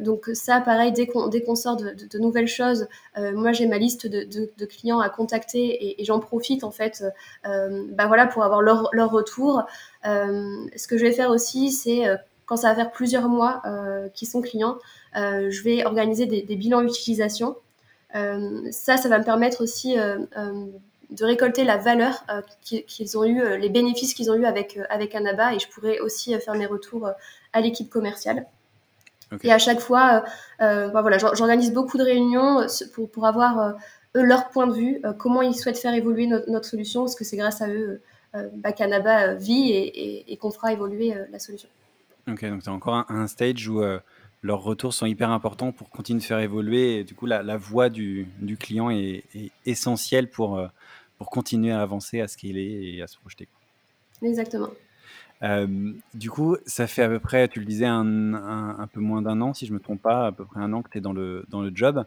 donc 0.00 0.30
ça, 0.34 0.60
pareil, 0.60 0.92
dès 0.92 1.06
qu'on 1.06 1.54
sort 1.54 1.76
de, 1.76 1.94
de, 2.10 2.18
nouvelles 2.18 2.46
choses, 2.46 2.86
moi 3.16 3.52
j'ai 3.52 3.66
ma 3.66 3.78
liste 3.78 4.06
de, 4.06 4.22
de, 4.24 4.66
clients 4.66 5.00
à 5.00 5.08
contacter 5.08 6.00
et, 6.00 6.04
j'en 6.04 6.20
profite 6.20 6.62
en 6.62 6.70
fait, 6.70 7.02
bah 7.44 8.06
voilà, 8.06 8.26
pour 8.26 8.44
avoir 8.44 8.60
leur, 8.60 8.88
leur 8.92 9.10
retour. 9.10 9.64
ce 10.04 10.86
que 10.86 10.98
je 10.98 11.02
vais 11.02 11.12
faire 11.12 11.30
aussi, 11.30 11.70
c'est 11.72 12.04
quand 12.52 12.58
ça 12.58 12.68
va 12.68 12.74
faire 12.74 12.90
plusieurs 12.90 13.30
mois 13.30 13.62
qu'ils 14.12 14.28
sont 14.28 14.42
clients, 14.42 14.76
euh, 15.16 15.50
je 15.50 15.62
vais 15.62 15.86
organiser 15.86 16.26
des, 16.26 16.56
bilans 16.56 16.82
d'utilisation. 16.82 17.56
Euh, 18.14 18.60
ça, 18.70 18.98
ça 18.98 19.08
va 19.08 19.18
me 19.18 19.24
permettre 19.24 19.62
aussi 19.62 19.98
euh, 19.98 20.18
de 21.10 21.24
récolter 21.24 21.64
la 21.64 21.78
valeur 21.78 22.26
qu'ils 22.60 23.16
ont 23.16 23.24
eu, 23.24 23.56
les 23.56 23.70
bénéfices 23.70 24.12
qu'ils 24.12 24.30
ont 24.30 24.34
eu 24.34 24.44
avec, 24.44 24.78
avec 24.90 25.14
Anaba 25.14 25.54
et 25.54 25.58
je 25.58 25.68
pourrais 25.68 25.98
aussi 26.00 26.38
faire 26.40 26.54
mes 26.54 26.66
retours 26.66 27.08
à 27.54 27.60
l'équipe 27.62 27.88
commerciale. 27.88 28.44
Et 29.42 29.50
à 29.50 29.58
chaque 29.58 29.80
fois, 29.80 30.24
bah 30.58 31.00
voilà, 31.00 31.16
j'organise 31.16 31.72
beaucoup 31.72 31.96
de 31.96 32.02
réunions 32.02 32.66
pour, 32.92 33.08
pour 33.08 33.24
avoir 33.24 33.76
eux 34.14 34.22
leur 34.22 34.50
point 34.50 34.66
de 34.66 34.74
vue, 34.74 35.02
comment 35.18 35.40
ils 35.40 35.54
souhaitent 35.54 35.78
faire 35.78 35.94
évoluer 35.94 36.26
notre 36.26 36.66
solution, 36.66 37.00
parce 37.04 37.14
que 37.14 37.24
c'est 37.24 37.38
grâce 37.38 37.62
à 37.62 37.68
eux 37.68 38.02
bah, 38.34 38.72
qu'Anaba 38.72 39.32
vit 39.32 39.70
et, 39.70 40.30
et, 40.30 40.36
qu'on 40.36 40.50
fera 40.50 40.70
évoluer 40.70 41.14
la 41.30 41.38
solution. 41.38 41.70
Ok, 42.28 42.44
donc 42.44 42.62
tu 42.62 42.68
as 42.68 42.72
encore 42.72 43.04
un, 43.08 43.26
stage 43.26 43.68
où 43.68 43.82
leurs 44.42 44.62
retours 44.62 44.92
sont 44.92 45.06
hyper 45.06 45.30
importants 45.30 45.72
pour 45.72 45.88
continuer 45.90 46.20
de 46.20 46.24
faire 46.24 46.40
évoluer. 46.40 46.98
Et 46.98 47.04
du 47.04 47.14
coup, 47.14 47.26
la, 47.26 47.56
voix 47.56 47.88
du, 47.88 48.26
client 48.58 48.90
est, 48.90 49.24
essentielle 49.66 50.28
pour, 50.28 50.58
euh, 50.58 50.66
pour 51.18 51.30
continuer 51.30 51.72
à 51.72 51.80
avancer, 51.80 52.20
à 52.20 52.28
scaler 52.28 52.94
et 52.94 53.02
à 53.02 53.06
se 53.06 53.16
projeter. 53.18 53.48
Exactement. 54.20 54.70
Euh, 55.42 55.92
du 56.14 56.30
coup, 56.30 56.56
ça 56.66 56.86
fait 56.86 57.02
à 57.02 57.08
peu 57.08 57.18
près, 57.18 57.48
tu 57.48 57.60
le 57.60 57.66
disais, 57.66 57.86
un, 57.86 58.34
un 58.34 58.86
peu 58.86 59.00
moins 59.00 59.22
d'un 59.22 59.40
an, 59.40 59.54
si 59.54 59.66
je 59.66 59.72
ne 59.72 59.78
me 59.78 59.82
trompe 59.82 60.02
pas, 60.02 60.26
à 60.28 60.32
peu 60.32 60.44
près 60.44 60.60
un 60.60 60.72
an 60.72 60.82
que 60.82 60.90
tu 60.90 60.98
es 60.98 61.00
dans 61.00 61.12
le, 61.12 61.44
dans 61.48 61.62
le 61.62 61.72
job. 61.74 62.04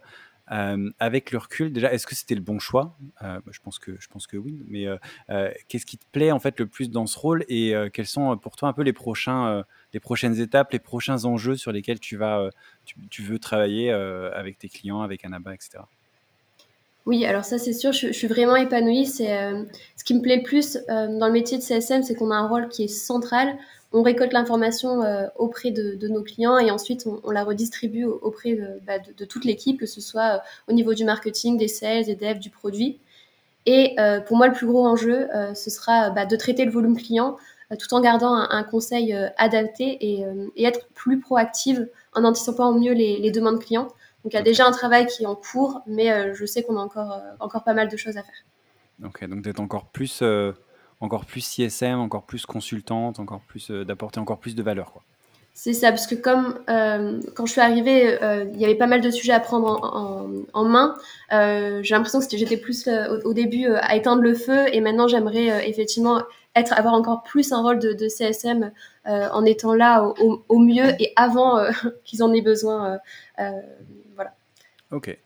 Euh, 0.52 0.92
avec 1.00 1.32
le 1.32 1.40
recul, 1.40 1.72
déjà, 1.74 1.92
est-ce 1.92 2.06
que 2.06 2.16
c'était 2.16 2.36
le 2.36 2.42
bon 2.42 2.60
choix? 2.60 2.96
Euh, 3.24 3.40
bah, 3.46 3.52
je, 3.52 3.60
pense 3.62 3.80
que, 3.80 3.98
je 4.00 4.38
oui. 4.38 4.62
Mais 4.68 4.86
euh, 4.88 5.52
qu'est-ce 5.68 5.86
qui 5.86 5.98
te 5.98 6.06
plaît 6.12 6.32
en 6.32 6.40
fait 6.40 6.60
le 6.60 6.68
plus 6.68 6.90
dans 6.90 7.08
ce 7.08 7.18
rôle? 7.18 7.46
Et 7.50 7.74
quels 7.94 8.08
sont 8.08 8.38
pour 8.38 8.56
toi 8.56 8.70
un 8.70 8.74
peu 8.74 8.84
les, 8.84 8.94
prochains, 8.94 9.64
les 9.94 10.00
prochaines 10.00 10.40
étapes, 10.40 10.72
les 10.72 10.80
prochains 10.80 11.26
enjeux 11.26 11.56
sur 11.56 11.72
lesquels 11.72 12.00
tu, 12.00 12.18
vas, 12.18 12.50
tu, 13.10 13.22
veux 13.22 13.40
travailler 13.40 13.92
avec 13.92 14.58
tes 14.60 14.70
clients, 14.70 15.02
avec 15.02 15.26
Anaba, 15.26 15.54
etc. 15.54 15.80
Oui, 17.06 17.24
alors 17.24 17.46
ça 17.46 17.60
c'est 17.60 17.74
sûr, 17.74 17.92
je, 17.92 18.12
suis 18.12 18.28
vraiment 18.28 18.56
épanouie. 18.56 19.06
C'est 19.06 19.28
ce 19.96 20.04
qui 20.04 20.14
me 20.14 20.22
plaît 20.22 20.38
le 20.38 20.44
plus 20.44 20.78
dans 20.88 21.28
le 21.28 21.32
métier 21.32 21.58
de 21.58 21.64
CSM, 21.64 22.04
c'est 22.04 22.16
qu'on 22.16 22.32
a 22.32 22.36
un 22.36 22.48
rôle 22.48 22.70
qui 22.70 22.84
est 22.84 22.88
central. 22.88 23.58
On 23.98 24.04
récolte 24.04 24.34
l'information 24.34 25.00
auprès 25.38 25.72
de, 25.72 26.08
nos 26.10 26.22
clients 26.22 26.58
et 26.58 26.70
ensuite 26.70 27.08
on, 27.24 27.32
la 27.32 27.46
redistribue 27.46 28.04
auprès 28.04 28.60
bah, 28.86 29.00
de, 29.00 29.14
de 29.14 29.26
toute 29.26 29.46
l'équipe, 29.46 29.80
que 29.80 29.86
ce 29.86 30.02
soit 30.02 30.42
au 30.68 30.74
niveau 30.74 30.94
du 30.94 31.06
marketing, 31.06 31.58
des 31.58 31.70
sales, 31.70 32.04
des 32.04 32.16
devs, 32.16 32.40
du 32.40 32.50
produit. 32.50 33.00
Et 33.66 33.96
euh, 34.00 34.20
pour 34.22 34.38
moi, 34.38 34.48
le 34.48 34.54
plus 34.54 34.68
gros 34.68 34.86
enjeu, 34.86 35.28
euh, 35.36 35.54
ce 35.54 35.70
sera 35.70 36.12
bah, 36.12 36.26
de 36.26 36.36
traiter 36.36 36.66
le 36.66 36.72
volume 36.72 36.96
client 36.96 37.38
euh, 37.72 37.76
tout 37.76 37.92
en 37.94 38.02
gardant 38.02 38.34
un, 38.34 38.64
conseil 38.64 39.16
adapté 39.38 39.98
et, 40.02 40.26
être 40.66 40.88
plus 40.94 41.20
proactive 41.20 41.90
en 42.14 42.24
anticipant 42.24 42.70
au 42.70 42.80
mieux 42.80 42.94
les, 42.94 43.32
demandes 43.32 43.60
clients. 43.60 43.88
Donc 44.24 44.34
il 44.34 44.36
y 44.36 44.40
a 44.40 44.44
déjà 44.44 44.66
un 44.66 44.72
travail 44.72 45.08
qui 45.08 45.24
est 45.24 45.28
en 45.28 45.36
cours, 45.36 45.82
mais 45.88 46.34
je 46.34 46.46
sais 46.46 46.64
qu'on 46.64 46.78
a 46.78 46.82
encore, 46.82 47.22
encore 47.40 47.64
pas 47.64 47.74
mal 47.74 47.90
de 47.90 47.98
choses 47.98 48.18
à 48.18 48.24
faire. 48.24 48.44
Ok, 49.04 49.28
donc 49.28 49.42
d'être 49.42 49.60
encore 49.60 49.88
plus, 49.88 50.24
encore 51.02 51.26
plus 51.26 51.42
CSM, 51.42 52.00
encore 52.00 52.24
plus 52.24 52.46
consultante, 52.46 53.20
encore 53.20 53.42
plus 53.42 53.72
d'apporter 53.72 54.20
encore 54.20 54.40
plus 54.40 54.56
de 54.56 54.64
valeur. 54.64 54.92
Quoi. 54.92 55.04
C'est 55.58 55.72
ça, 55.72 55.90
parce 55.90 56.06
que 56.06 56.16
comme 56.16 56.60
euh, 56.70 57.22
quand 57.34 57.46
je 57.46 57.54
suis 57.54 57.62
arrivée, 57.62 58.22
euh, 58.22 58.44
il 58.54 58.60
y 58.60 58.66
avait 58.66 58.76
pas 58.76 58.88
mal 58.88 59.00
de 59.00 59.10
sujets 59.10 59.32
à 59.32 59.40
prendre 59.40 59.82
en, 59.82 60.30
en, 60.52 60.66
main. 60.66 60.98
Euh, 61.32 61.80
j'ai 61.82 61.96
l'impression 61.96 62.20
que 62.20 62.36
j'étais 62.36 62.58
plus 62.58 62.90
au, 63.24 63.34
début 63.34 63.68
à 63.68 63.96
éteindre 63.96 64.22
le 64.22 64.34
feu, 64.34 64.66
et 64.74 64.82
maintenant 64.82 65.08
j'aimerais 65.08 65.68
effectivement 65.70 66.22
être, 66.56 66.74
avoir 66.74 66.94
encore 66.94 67.24
plus 67.24 67.54
un 67.54 67.62
rôle 67.62 67.80
de, 67.80 67.94
de 67.94 68.10
CSM 68.10 68.72
en 69.06 69.46
étant 69.46 69.74
là 69.74 70.04
au, 70.04 70.44
au 70.50 70.60
mieux 70.60 70.90
et 71.00 71.14
avant 71.16 71.58
qu'ils 72.04 72.22
en 72.22 72.34
aient 72.34 72.42
besoin. 72.42 73.00
voilà. 73.38 74.36
Ok. 74.92 75.18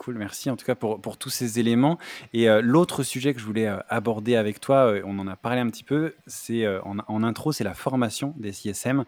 Cool, 0.00 0.16
merci 0.16 0.48
en 0.48 0.56
tout 0.56 0.64
cas 0.64 0.74
pour, 0.74 1.18
tous 1.18 1.28
ces 1.28 1.60
éléments. 1.60 1.98
Et 2.32 2.48
euh, 2.48 2.62
l'autre 2.62 3.02
sujet 3.02 3.34
que 3.34 3.40
je 3.40 3.44
voulais 3.44 3.66
euh, 3.66 3.76
aborder 3.90 4.34
avec 4.34 4.58
toi, 4.58 4.86
euh, 4.86 5.02
on 5.04 5.18
en 5.18 5.26
a 5.26 5.36
parlé 5.36 5.60
un 5.60 5.68
petit 5.68 5.84
peu, 5.84 6.14
c'est 6.26 6.66
en, 6.66 7.22
intro, 7.22 7.52
c'est 7.52 7.64
la 7.64 7.74
formation 7.74 8.32
des 8.38 8.50
CSM. 8.52 9.04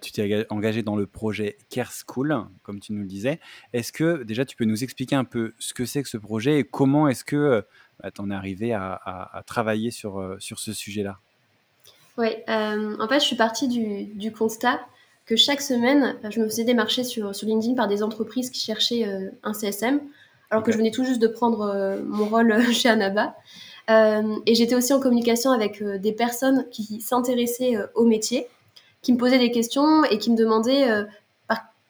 tu 0.00 0.10
t'es 0.10 0.46
engagé 0.48 0.82
dans 0.82 0.96
le 0.96 1.06
projet 1.06 1.58
Care 1.68 1.92
School, 1.92 2.34
comme 2.62 2.80
tu 2.80 2.94
nous 2.94 3.02
le 3.02 3.08
disais. 3.08 3.40
Est-ce 3.74 3.92
que 3.92 4.22
déjà 4.22 4.46
tu 4.46 4.56
peux 4.56 4.64
nous 4.64 4.82
expliquer 4.82 5.16
un 5.16 5.24
peu 5.24 5.52
ce 5.58 5.74
que 5.74 5.84
c'est 5.84 6.02
que 6.02 6.08
ce 6.08 6.16
projet 6.16 6.60
et 6.60 6.64
comment 6.64 7.08
est-ce 7.08 7.24
que 7.24 7.62
bah, 8.02 8.10
tu 8.10 8.22
en 8.22 8.30
es 8.30 8.34
arrivé 8.34 8.72
à, 8.72 9.42
travailler 9.46 9.90
sur, 9.90 10.38
ce 10.40 10.72
sujet-là? 10.72 11.18
Oui, 12.16 12.28
en 12.48 13.06
fait, 13.06 13.20
je 13.20 13.26
suis 13.26 13.36
partie 13.36 13.68
du, 13.68 14.32
constat 14.32 14.80
que 15.26 15.36
chaque 15.36 15.60
semaine, 15.60 16.16
je 16.30 16.40
me 16.40 16.46
faisais 16.46 16.64
démarcher 16.64 17.04
sur, 17.04 17.32
LinkedIn 17.42 17.74
par 17.74 17.86
des 17.86 18.02
entreprises 18.02 18.48
qui 18.48 18.60
cherchaient 18.60 19.06
un 19.42 19.52
CSM, 19.52 20.00
alors 20.52 20.62
que 20.62 20.70
je 20.70 20.76
venais 20.76 20.92
tout 20.92 21.04
juste 21.04 21.20
de 21.20 21.26
prendre 21.26 21.62
euh, 21.62 22.00
mon 22.06 22.26
rôle 22.26 22.62
chez 22.72 22.88
Anaba. 22.88 23.34
Euh, 23.90 24.36
et 24.46 24.54
j'étais 24.54 24.76
aussi 24.76 24.92
en 24.92 25.00
communication 25.00 25.50
avec 25.50 25.82
des 25.82 26.12
personnes 26.12 26.66
qui 26.70 27.00
s'intéressaient 27.00 27.76
au 27.96 28.04
métier, 28.04 28.46
qui 29.02 29.12
me 29.12 29.18
posaient 29.18 29.40
des 29.40 29.50
questions 29.50 30.04
et 30.04 30.18
qui 30.18 30.30
me 30.30 30.36
demandaient 30.36 30.86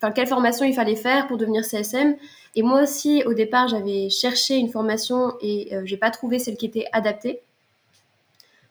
par, 0.01 0.15
quelle 0.15 0.27
formation 0.27 0.65
il 0.65 0.73
fallait 0.73 0.97
faire 0.97 1.27
pour 1.27 1.37
devenir 1.37 1.67
CSM. 1.67 2.17
Et 2.57 2.63
moi 2.63 2.83
aussi, 2.83 3.23
au 3.27 3.35
départ, 3.35 3.69
j'avais 3.69 4.09
cherché 4.09 4.57
une 4.57 4.71
formation 4.71 5.35
et 5.43 5.71
j'ai 5.85 5.99
pas 5.99 6.11
trouvé 6.11 6.39
celle 6.39 6.57
qui 6.57 6.65
était 6.65 6.87
adaptée. 6.93 7.43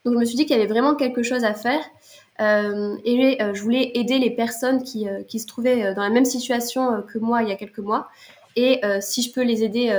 Donc 0.03 0.15
je 0.15 0.19
me 0.19 0.25
suis 0.25 0.35
dit 0.35 0.45
qu'il 0.45 0.55
y 0.55 0.59
avait 0.59 0.67
vraiment 0.67 0.95
quelque 0.95 1.21
chose 1.21 1.43
à 1.43 1.53
faire. 1.53 1.83
Euh, 2.39 2.97
et 3.05 3.41
euh, 3.41 3.53
je 3.53 3.61
voulais 3.61 3.91
aider 3.95 4.17
les 4.17 4.31
personnes 4.31 4.83
qui, 4.83 5.07
euh, 5.07 5.21
qui, 5.23 5.39
se 5.39 5.45
trouvaient 5.45 5.93
dans 5.93 6.01
la 6.01 6.09
même 6.09 6.25
situation 6.25 7.03
que 7.03 7.19
moi 7.19 7.43
il 7.43 7.49
y 7.49 7.51
a 7.51 7.55
quelques 7.55 7.79
mois. 7.79 8.09
Et 8.55 8.81
si 9.01 9.21
je 9.21 9.31
peux 9.31 9.43
les 9.43 9.63
aider 9.63 9.89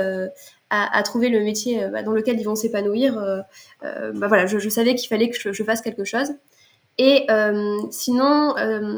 à, 0.69 0.97
à, 0.97 1.03
trouver 1.03 1.29
le 1.29 1.41
métier 1.41 1.87
bah, 1.91 2.03
dans 2.03 2.11
lequel 2.11 2.39
ils 2.39 2.43
vont 2.43 2.55
s'épanouir, 2.55 3.15
bah, 3.81 4.27
voilà, 4.27 4.45
je, 4.45 4.59
je 4.59 4.69
savais 4.69 4.95
qu'il 4.95 5.07
fallait 5.07 5.29
que 5.29 5.37
je, 5.39 5.51
je, 5.51 5.63
fasse 5.63 5.81
quelque 5.81 6.03
chose. 6.03 6.29
Et 6.97 7.27
sinon, 7.91 8.55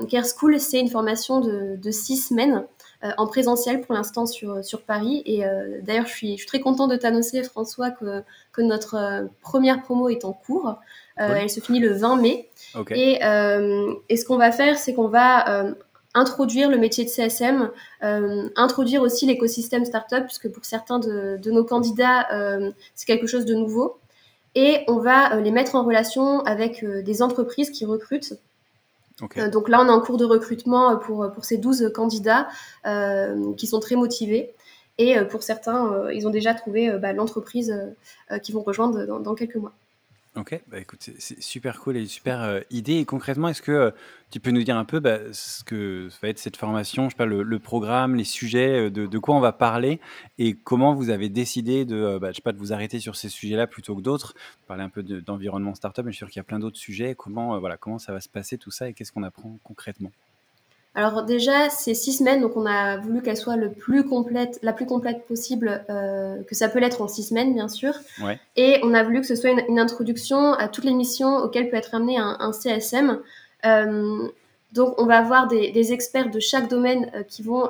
Care 0.10 0.26
School, 0.26 0.60
c'est 0.60 0.80
une 0.80 0.90
formation 0.90 1.40
de, 1.40 1.76
de 1.76 1.92
six 1.92 2.18
semaines 2.18 2.66
en 3.18 3.28
présentiel 3.28 3.82
pour 3.82 3.94
l'instant 3.94 4.26
sur, 4.26 4.63
sur 4.63 4.82
Paris. 4.82 5.22
Et 5.26 5.44
d'ailleurs, 5.84 6.08
je 6.08 6.13
suis, 6.13 6.32
je 6.34 6.38
suis, 6.38 6.48
très 6.48 6.60
contente 6.60 6.91
de 6.91 6.98
t'annoncer, 6.98 7.44
François, 7.44 7.91
que, 7.91 8.24
que 8.52 8.62
notre 8.62 9.28
première 9.41 9.82
promo 9.82 10.10
est 10.10 10.26
en 10.26 10.34
cours. 10.34 10.76
Elle 11.18 11.50
se 11.50 11.60
finit 11.60 11.80
le 11.80 11.94
20 11.94 12.18
mai. 12.18 12.50
Euh, 12.91 13.94
et, 14.10 14.18
ce 14.18 14.26
qu'on 14.26 14.38
va 14.38 14.52
faire, 14.52 14.78
c'est 14.78 14.94
qu'on 14.94 15.08
va 15.08 15.50
euh, 15.50 15.74
introduire 16.15 16.69
le 16.69 16.78
métier 16.78 17.06
de 17.06 17.10
CSM, 17.10 17.69
euh, 18.04 18.49
introduire 18.56 19.04
aussi 19.04 19.28
l'écosystème 19.28 19.86
startup, 19.86 20.25
puisque 20.25 20.49
pour 20.49 20.65
certains 20.65 20.97
de, 20.97 21.51
nos 21.51 21.63
candidats, 21.63 22.28
c'est 22.95 23.06
quelque 23.06 23.28
chose 23.28 23.45
de 23.45 23.54
nouveau. 23.54 23.99
Et 24.56 24.80
on 24.88 24.97
va 24.97 25.36
les 25.41 25.51
mettre 25.51 25.75
en 25.75 25.84
relation 25.84 26.39
avec 26.45 26.84
des 26.84 27.21
entreprises 27.21 27.69
qui 27.69 27.86
recrutent. 27.86 28.34
donc 29.51 29.69
là, 29.69 29.82
on 29.82 29.88
est 29.88 29.91
en 29.91 29.99
cours 29.99 30.17
de 30.17 30.25
recrutement 30.25 30.97
pour, 30.97 31.30
pour 31.34 31.45
ces 31.45 31.58
12 31.58 31.91
candidats 31.93 32.47
qui 33.58 33.67
sont 33.67 33.80
très 33.80 33.95
motivés. 33.95 34.54
Et 34.97 35.19
pour 35.30 35.43
certains, 35.43 36.10
ils 36.12 36.25
ont 36.25 36.32
déjà 36.32 36.54
trouvé 36.54 36.89
bah, 36.97 37.12
l'entreprise 37.12 37.75
qu'ils 38.41 38.56
vont 38.56 38.63
rejoindre 38.63 39.19
dans 39.19 39.36
quelques 39.36 39.58
mois. 39.58 39.73
Ok, 40.36 40.62
bah 40.67 40.80
écoute, 40.80 41.00
c'est 41.17 41.41
super 41.41 41.80
cool 41.80 41.95
et 41.95 42.06
super 42.08 42.41
euh, 42.41 42.60
idée. 42.69 42.95
Et 42.95 43.06
concrètement, 43.06 43.48
est-ce 43.48 43.62
que 43.62 43.71
euh, 43.71 43.91
tu 44.32 44.41
peux 44.41 44.52
nous 44.52 44.63
dire 44.63 44.76
un 44.76 44.84
peu 44.84 45.00
bah, 45.00 45.19
ce 45.32 45.63
que 45.63 46.10
va 46.21 46.28
être 46.28 46.39
cette 46.39 46.58
formation, 46.58 47.06
je 47.06 47.12
sais 47.12 47.15
pas, 47.15 47.26
le, 47.26 47.60
programme, 47.60 48.15
les 48.15 48.26
sujets, 48.26 48.88
euh, 48.88 48.89
de, 48.89 49.17
quoi 49.17 49.36
on 49.36 49.39
va 49.39 49.54
parler 49.54 50.02
et 50.38 50.54
comment 50.54 50.93
vous 50.93 51.10
avez 51.10 51.30
décidé 51.30 51.86
de, 51.86 52.17
bah, 52.17 52.32
je 52.32 52.36
sais 52.36 52.41
pas, 52.41 52.52
de 52.52 52.58
vous 52.58 52.74
arrêter 52.74 53.00
sur 53.00 53.15
ces 53.15 53.30
sujets-là 53.30 53.65
plutôt 53.65 53.95
que 53.95 54.02
d'autres? 54.02 54.34
Parler 54.67 54.84
un 54.84 54.89
peu 54.89 55.04
d'environnement 55.04 55.74
startup, 55.74 56.04
mais 56.04 56.12
je 56.12 56.17
suis 56.17 56.26
sûr 56.26 56.30
qu'il 56.30 56.39
y 56.39 56.41
a 56.41 56.43
plein 56.43 56.60
d'autres 56.60 56.80
sujets. 56.80 57.15
Comment, 57.15 57.58
voilà, 57.62 57.78
comment 57.78 57.98
ça 57.98 58.12
va 58.12 58.19
se 58.19 58.28
passer 58.28 58.58
tout 58.58 58.71
ça 58.71 58.89
et 58.89 58.93
qu'est-ce 58.93 59.13
qu'on 59.13 59.24
apprend 59.24 59.58
concrètement? 59.63 60.12
Alors 60.95 61.23
déjà, 61.23 61.69
c'est 61.69 61.93
six 61.93 62.13
semaines, 62.13 62.39
donc 62.39 62.55
on 62.55 62.65
a 62.65 62.97
voulu 62.97 63.21
qu'elle 63.21 63.36
soit 63.36 63.58
le 63.58 63.69
plus 63.69 64.05
complète, 64.05 64.60
la 64.63 64.71
plus 64.71 64.86
complète 64.86 65.27
possible, 65.27 65.84
euh, 65.89 66.41
que 66.43 66.55
ça 66.55 66.69
peut 66.69 66.79
l'être 66.79 67.01
en 67.01 67.10
six 67.10 67.23
semaines, 67.23 67.53
bien 67.53 67.67
sûr. 67.67 67.93
Et 68.55 68.79
on 68.81 68.93
a 68.93 69.03
voulu 69.03 69.19
que 69.19 69.27
ce 69.27 69.36
soit 69.36 69.49
une, 69.49 69.77
introduction 69.77 70.53
à 70.53 70.69
toutes 70.69 70.86
les 70.86 70.93
missions 70.93 71.36
auxquelles 71.36 71.69
peut 71.69 71.75
être 71.75 71.93
amené 71.93 72.17
un, 72.17 72.51
CSM. 72.53 73.19
Euh, 73.65 74.27
donc 74.71 74.95
on 74.97 75.05
va 75.05 75.17
avoir 75.17 75.47
des, 75.47 75.91
experts 75.91 76.31
de 76.31 76.39
chaque 76.39 76.69
domaine 76.69 77.12
euh, 77.13 77.23
qui 77.23 77.43
vont 77.43 77.69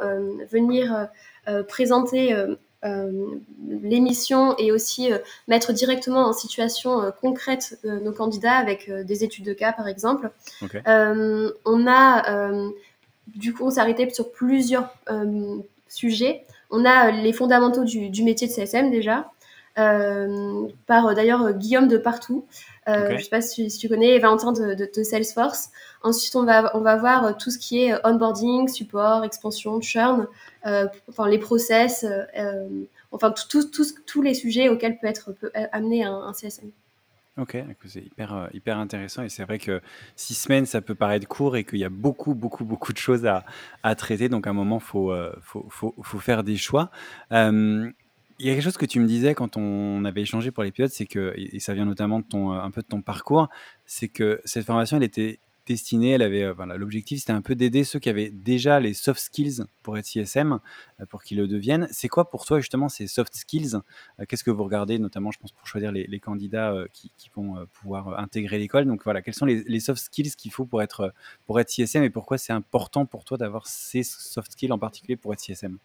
venir 0.51 1.07
présenter 1.67 2.35
l'émission 3.81 4.55
et 4.59 4.71
aussi 4.71 5.09
mettre 5.47 5.73
directement 5.73 6.27
en 6.27 6.33
situation 6.33 7.11
concrète 7.21 7.79
nos 7.83 8.11
candidats 8.11 8.53
avec 8.53 8.91
des 8.91 9.23
études 9.23 9.45
de 9.45 9.53
cas, 9.53 9.73
par 9.73 9.87
exemple. 9.87 10.29
on 10.85 11.87
a 11.87 12.71
du 13.27 13.53
coup, 13.53 13.65
on 13.65 13.71
s'est 13.71 13.79
arrêté 13.79 14.09
sur 14.11 14.31
plusieurs 14.31 14.93
euh, 15.09 15.57
sujets. 15.87 16.43
On 16.69 16.85
a 16.85 17.07
euh, 17.07 17.11
les 17.11 17.33
fondamentaux 17.33 17.83
du, 17.83 18.23
métier 18.23 18.47
de 18.47 18.51
CSM 18.51 18.91
déjà, 18.91 19.31
euh, 19.77 20.67
par 20.87 21.13
d'ailleurs 21.15 21.53
Guillaume 21.53 21.87
de 21.87 21.97
Partout. 21.97 22.45
Je 22.87 23.13
ne 23.13 23.17
sais 23.17 23.29
pas 23.29 23.41
si, 23.41 23.67
tu 23.67 23.89
connais, 23.89 24.19
Valentin 24.19 24.51
de, 24.51 24.75
de, 24.75 25.03
Salesforce. 25.03 25.69
Ensuite, 26.03 26.35
on 26.35 26.43
va, 26.43 26.75
on 26.77 26.81
va 26.81 26.95
voir 26.97 27.35
tout 27.35 27.49
ce 27.49 27.57
qui 27.57 27.83
est 27.83 27.95
onboarding, 28.05 28.67
support, 28.67 29.23
expansion, 29.23 29.81
churn, 29.81 30.27
enfin 30.63 31.27
les 31.27 31.39
process, 31.39 32.05
enfin 33.11 33.33
tous 33.49 34.21
les 34.21 34.35
sujets 34.35 34.69
auxquels 34.69 34.99
peut 34.99 35.07
être 35.07 35.31
peut 35.31 35.51
amener 35.71 36.03
un 36.03 36.31
CSM. 36.33 36.69
Ok, 37.37 37.57
c'est 37.85 38.01
hyper, 38.01 38.33
euh, 38.33 38.47
hyper 38.53 38.77
intéressant 38.77 39.21
et 39.21 39.27
c'est 39.27 39.43
vrai 39.43 39.59
que 39.59 39.81
six 40.15 40.35
semaines, 40.35 40.65
ça 40.65 40.79
peut 40.79 40.95
paraître 40.95 41.27
court 41.27 41.57
et 41.57 41.65
qu'il 41.65 41.79
y 41.79 41.83
a 41.83 41.89
beaucoup, 41.89 42.33
beaucoup, 42.33 42.63
beaucoup 42.63 42.93
de 42.93 42.97
choses 42.97 43.25
à, 43.25 43.43
à 43.83 43.93
traiter. 43.95 44.29
Donc 44.29 44.47
à 44.47 44.51
un 44.51 44.53
moment, 44.53 44.79
faut, 44.79 45.11
euh, 45.11 45.35
faut, 45.41 45.65
faut, 45.69 45.93
faut, 46.01 46.19
faire 46.19 46.45
des 46.45 46.55
choix. 46.55 46.91
il 47.31 47.93
y 48.39 48.49
a 48.49 48.53
quelque 48.53 48.61
chose 48.61 48.77
que 48.77 48.85
tu 48.85 49.01
me 49.01 49.05
disais 49.05 49.35
quand 49.35 49.57
on 49.57 50.05
avait 50.05 50.21
échangé 50.21 50.51
pour 50.51 50.63
l'épisode, 50.63 50.91
et 51.35 51.59
ça 51.59 51.73
vient 51.73 51.85
notamment 51.85 52.19
de 52.19 52.25
ton, 52.25 52.53
un 52.53 52.71
peu 52.71 52.81
de 52.81 52.87
ton 52.87 53.01
parcours, 53.01 53.49
c'est 53.85 54.07
que 54.07 54.39
cette 54.45 54.65
formation, 54.65 54.95
elle 54.95 55.03
était 55.03 55.39
destinée, 55.65 56.19
euh, 56.21 56.53
l'objectif 56.77 57.19
c'était 57.19 57.33
un 57.33 57.41
peu 57.41 57.55
d'aider 57.55 57.83
ceux 57.83 57.99
qui 57.99 58.09
avaient 58.09 58.29
déjà 58.29 58.79
les 58.79 58.93
soft 58.93 59.19
skills 59.19 59.63
pour 59.83 59.97
être 59.97 60.05
CSM, 60.05 60.59
euh, 60.99 61.05
pour 61.07 61.23
qu'ils 61.23 61.37
le 61.37 61.47
deviennent. 61.47 61.87
C'est 61.91 62.07
quoi 62.07 62.29
pour 62.29 62.45
toi 62.45 62.59
justement 62.59 62.89
ces 62.89 63.07
soft 63.07 63.35
skills? 63.35 63.75
Euh, 64.19 64.25
Qu'est-ce 64.27 64.43
que 64.43 64.51
vous 64.51 64.63
regardez 64.63 64.99
notamment, 64.99 65.31
je 65.31 65.39
pense, 65.39 65.51
pour 65.51 65.67
choisir 65.67 65.91
les, 65.91 66.19
candidats 66.19 66.73
qui, 66.93 67.11
vont 67.35 67.65
pouvoir 67.73 68.19
intégrer 68.19 68.57
l'école? 68.57 68.85
Donc 68.85 69.03
voilà, 69.03 69.21
quels 69.21 69.33
sont 69.33 69.45
les, 69.45 69.79
soft 69.79 70.01
skills 70.01 70.31
qu'il 70.35 70.51
faut 70.51 70.65
pour 70.65 70.81
être, 70.81 71.13
pour 71.45 71.59
être 71.59 71.69
CSM 71.69 72.03
et 72.03 72.09
pourquoi 72.09 72.37
c'est 72.37 72.53
important 72.53 73.05
pour 73.05 73.25
toi 73.25 73.37
d'avoir 73.37 73.67
ces 73.67 74.03
soft 74.03 74.53
skills 74.53 74.71
en 74.71 74.79
particulier 74.79 75.15
pour 75.15 75.33
être 75.33 75.39
CSM 75.39 75.77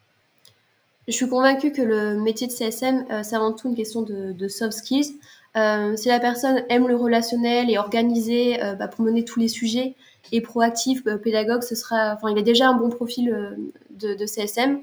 je 1.08 1.14
suis 1.14 1.28
convaincue 1.28 1.72
que 1.72 1.82
le 1.82 2.20
métier 2.20 2.46
de 2.46 2.52
CSM, 2.52 3.04
c'est 3.24 3.34
avant 3.34 3.52
tout 3.52 3.68
une 3.68 3.74
question 3.74 4.02
de 4.02 4.48
soft 4.48 4.74
skills. 4.74 5.18
Euh, 5.56 5.96
si 5.96 6.08
la 6.08 6.20
personne 6.20 6.62
aime 6.68 6.86
le 6.86 6.94
relationnel 6.94 7.70
et 7.70 7.78
organisé 7.78 8.62
euh, 8.62 8.74
bah, 8.74 8.86
pour 8.86 9.04
mener 9.04 9.24
tous 9.24 9.40
les 9.40 9.48
sujets 9.48 9.96
et 10.30 10.40
proactif, 10.40 11.02
euh, 11.06 11.16
pédagogue, 11.16 11.62
ce 11.62 11.74
sera, 11.74 12.14
enfin, 12.14 12.28
il 12.30 12.38
a 12.38 12.42
déjà 12.42 12.68
un 12.68 12.74
bon 12.74 12.88
profil 12.88 13.58
de, 13.90 14.14
de, 14.14 14.26
CSM. 14.26 14.80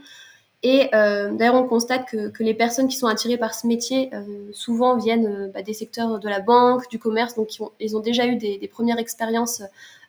Et 0.63 0.89
d'ailleurs, 0.91 1.56
on 1.56 1.67
constate 1.67 2.06
que, 2.10 2.43
les 2.43 2.53
personnes 2.53 2.88
qui 2.88 2.97
sont 2.97 3.08
attirées 3.08 3.38
par 3.38 3.53
ce 3.53 3.67
métier 3.67 4.10
souvent 4.51 4.97
viennent 4.97 5.51
bah, 5.53 5.62
des 5.62 5.73
secteurs 5.73 6.19
de 6.19 6.27
la 6.27 6.39
banque, 6.39 6.89
du 6.89 6.97
commerce, 6.99 7.36
donc 7.36 7.49
ils 7.80 7.95
ont, 7.95 7.99
déjà 7.99 8.25
eu 8.25 8.36
des, 8.36 8.67
premières 8.67 8.97
expériences 8.97 9.62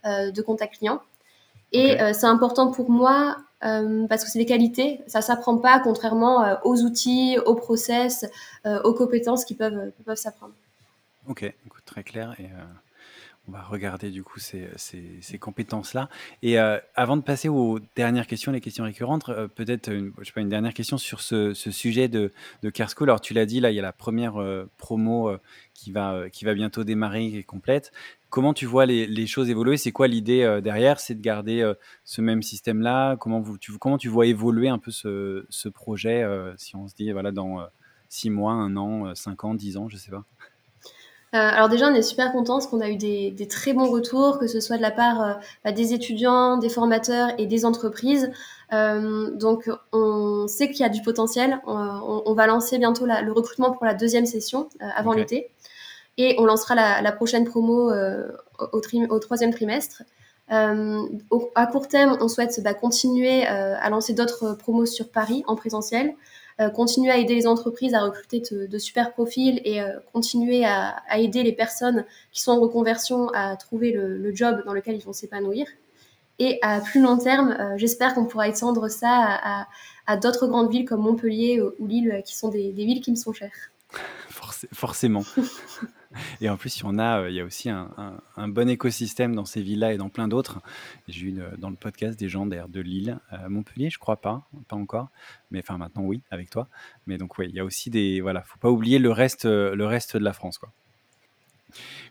de 0.04 0.42
contact 0.42 0.78
client. 0.78 1.00
Et 1.72 1.98
c'est 2.14 2.26
important 2.26 2.70
pour 2.72 2.90
moi 2.90 3.36
parce 3.60 4.24
que 4.24 4.30
c'est 4.30 4.38
des 4.38 4.46
qualités, 4.46 5.00
ça 5.06 5.20
s'apprend 5.20 5.58
pas, 5.58 5.80
contrairement 5.80 6.58
aux 6.64 6.82
outils, 6.82 7.38
aux 7.44 7.54
process, 7.54 8.26
aux 8.64 8.94
compétences 8.94 9.44
qui 9.44 9.54
peuvent, 9.54 9.92
peuvent 10.04 10.16
s'apprendre. 10.16 10.54
Ok, 11.26 11.52
très 11.84 12.02
clair. 12.04 12.34
Et 12.38 12.48
on 13.48 13.52
va 13.52 13.62
regarder 13.62 14.10
du 14.10 14.22
coup 14.22 14.38
ces, 14.38 15.38
compétences-là. 15.40 16.08
Et 16.42 16.60
euh, 16.60 16.78
avant 16.94 17.16
de 17.16 17.22
passer 17.22 17.48
aux 17.48 17.78
dernières 17.96 18.26
questions, 18.26 18.52
les 18.52 18.60
questions 18.60 18.84
récurrentes, 18.84 19.28
euh, 19.30 19.48
peut-être 19.48 19.90
une, 19.90 20.12
une 20.36 20.48
dernière 20.48 20.74
question 20.74 20.98
sur 20.98 21.20
ce, 21.22 21.54
sujet 21.54 22.08
de, 22.08 22.32
de. 22.62 22.72
Alors 23.00 23.20
tu 23.20 23.32
l'as 23.32 23.46
dit, 23.46 23.60
là 23.60 23.70
il 23.70 23.74
y 23.74 23.78
a 23.78 23.82
la 23.82 23.92
première 23.92 24.40
euh, 24.40 24.68
promo 24.76 25.32
qui, 25.72 25.92
va, 25.92 26.28
qui 26.30 26.44
va 26.44 26.54
bientôt 26.54 26.84
démarrer, 26.84 27.38
est 27.38 27.42
complète. 27.42 27.90
Comment 28.30 28.52
tu 28.52 28.66
vois 28.66 28.86
les, 28.86 29.26
choses 29.26 29.48
évoluer? 29.48 29.76
C'est 29.76 29.92
quoi 29.92 30.06
l'idée 30.06 30.60
derrière? 30.62 31.00
C'est 31.00 31.14
de 31.14 31.20
garder 31.20 31.72
ce 32.04 32.20
même 32.20 32.42
système-là? 32.42 33.16
Comment, 33.16 33.40
vous, 33.40 33.56
tu, 33.56 33.72
comment 33.78 33.98
tu 33.98 34.08
vois 34.08 34.26
évoluer 34.26 34.68
un 34.68 34.78
peu 34.78 34.90
ce, 34.90 35.46
ce 35.48 35.68
projet 35.68 36.26
si 36.56 36.76
on 36.76 36.88
se 36.88 36.94
dit 36.94 37.10
voilà, 37.10 37.32
dans 37.32 37.66
six 38.08 38.28
mois, 38.28 38.52
un 38.52 38.76
an, 38.76 39.14
cinq 39.14 39.44
ans, 39.44 39.54
dix 39.54 39.76
ans, 39.78 39.88
je 39.88 39.96
sais 39.96 40.10
pas? 40.10 40.24
Euh, 41.34 41.38
alors 41.38 41.68
déjà, 41.68 41.88
on 41.88 41.94
est 41.94 42.02
super 42.02 42.32
contents 42.32 42.54
parce 42.54 42.66
qu'on 42.66 42.80
a 42.80 42.88
eu 42.88 42.96
des, 42.96 43.34
très 43.50 43.74
bons 43.74 43.90
retours, 43.90 44.38
que 44.38 44.46
ce 44.46 44.60
soit 44.60 44.78
de 44.78 44.82
la 44.82 44.90
part 44.90 45.22
euh, 45.22 45.34
bah, 45.62 45.72
des 45.72 45.92
étudiants, 45.92 46.56
des 46.56 46.70
formateurs 46.70 47.28
et 47.36 47.46
des 47.46 47.66
entreprises. 47.66 48.30
Euh, 48.72 49.30
donc, 49.32 49.70
on 49.92 50.46
sait 50.48 50.70
qu'il 50.70 50.80
y 50.80 50.84
a 50.84 50.88
du 50.88 51.02
potentiel. 51.02 51.60
On, 51.66 52.32
va 52.34 52.46
lancer 52.46 52.78
bientôt 52.78 53.04
le 53.06 53.32
recrutement 53.32 53.72
pour 53.72 53.84
la 53.84 53.94
deuxième 53.94 54.26
session 54.26 54.68
avant 54.80 55.12
l'été. 55.12 55.50
Et 56.18 56.36
on 56.38 56.44
lancera 56.44 56.74
la, 56.74 57.12
prochaine 57.12 57.44
promo 57.44 57.90
au, 57.92 59.18
troisième 59.20 59.52
trimestre. 59.52 60.02
à 60.48 61.66
court 61.70 61.88
terme, 61.88 62.18
on 62.20 62.28
souhaite 62.28 62.60
bah, 62.62 62.74
continuer 62.74 63.46
à 63.46 63.88
lancer 63.88 64.12
d'autres 64.12 64.54
promos 64.54 64.84
sur 64.86 65.10
Paris 65.10 65.44
en 65.46 65.56
présentiel. 65.56 66.14
Euh, 66.60 66.70
continuer 66.70 67.12
à 67.12 67.18
aider 67.18 67.36
les 67.36 67.46
entreprises 67.46 67.94
à 67.94 68.00
recruter 68.00 68.42
de, 68.50 68.78
super 68.78 69.12
profils 69.12 69.60
et 69.64 69.80
euh, 69.80 69.92
continuer 70.12 70.64
à, 70.64 71.00
aider 71.16 71.44
les 71.44 71.52
personnes 71.52 72.04
qui 72.32 72.42
sont 72.42 72.50
en 72.50 72.58
reconversion 72.58 73.28
à 73.28 73.54
trouver 73.56 73.92
le, 73.92 74.34
job 74.34 74.62
dans 74.66 74.72
lequel 74.72 74.96
ils 74.96 75.04
vont 75.04 75.12
s'épanouir. 75.12 75.68
Et 76.40 76.58
à 76.62 76.80
plus 76.80 77.00
long 77.00 77.16
terme, 77.16 77.56
euh, 77.60 77.76
j'espère 77.76 78.14
qu'on 78.14 78.24
pourra 78.24 78.48
étendre 78.48 78.88
ça 78.88 79.66
à, 80.06 80.16
d'autres 80.16 80.48
grandes 80.48 80.70
villes 80.70 80.84
comme 80.84 81.02
Montpellier 81.02 81.60
ou 81.60 81.86
Lille, 81.86 82.22
qui 82.24 82.36
sont 82.36 82.48
des, 82.48 82.72
villes 82.72 83.02
qui 83.02 83.12
me 83.12 83.16
sont 83.16 83.32
chères. 83.32 83.70
forcément. 84.72 85.22
Et 86.40 86.48
en 86.48 86.56
plus, 86.56 86.78
il 86.78 86.82
y 86.82 86.86
en 86.86 86.98
a, 86.98 87.20
euh, 87.20 87.30
il 87.30 87.36
y 87.36 87.40
a 87.40 87.44
aussi 87.44 87.68
un, 87.70 87.88
bon 88.48 88.68
écosystème 88.68 89.34
dans 89.34 89.44
ces 89.44 89.62
villes-là 89.62 89.92
et 89.92 89.96
dans 89.96 90.08
plein 90.08 90.28
d'autres. 90.28 90.60
J'ai 91.08 91.26
eu 91.26 91.40
euh, 91.40 91.56
dans 91.58 91.70
le 91.70 91.76
podcast 91.76 92.18
des 92.18 92.28
gens 92.28 92.46
d'ailleurs 92.46 92.68
de 92.68 92.80
Lille, 92.80 93.18
euh, 93.32 93.48
Montpellier, 93.48 93.90
je 93.90 93.98
crois 93.98 94.20
pas, 94.20 94.48
pas 94.68 94.76
encore, 94.76 95.08
mais 95.50 95.60
enfin 95.60 95.78
maintenant 95.78 96.02
oui, 96.02 96.22
avec 96.30 96.50
toi. 96.50 96.68
Mais 97.06 97.18
donc 97.18 97.38
oui, 97.38 97.46
il 97.48 97.54
y 97.54 97.60
a 97.60 97.64
aussi 97.64 97.90
des, 97.90 98.20
voilà, 98.20 98.42
faut 98.42 98.58
pas 98.58 98.70
oublier 98.70 98.98
le 98.98 99.10
reste, 99.10 99.44
le 99.44 99.86
reste 99.86 100.16
de 100.16 100.24
la 100.24 100.32
France, 100.32 100.58
quoi. 100.58 100.72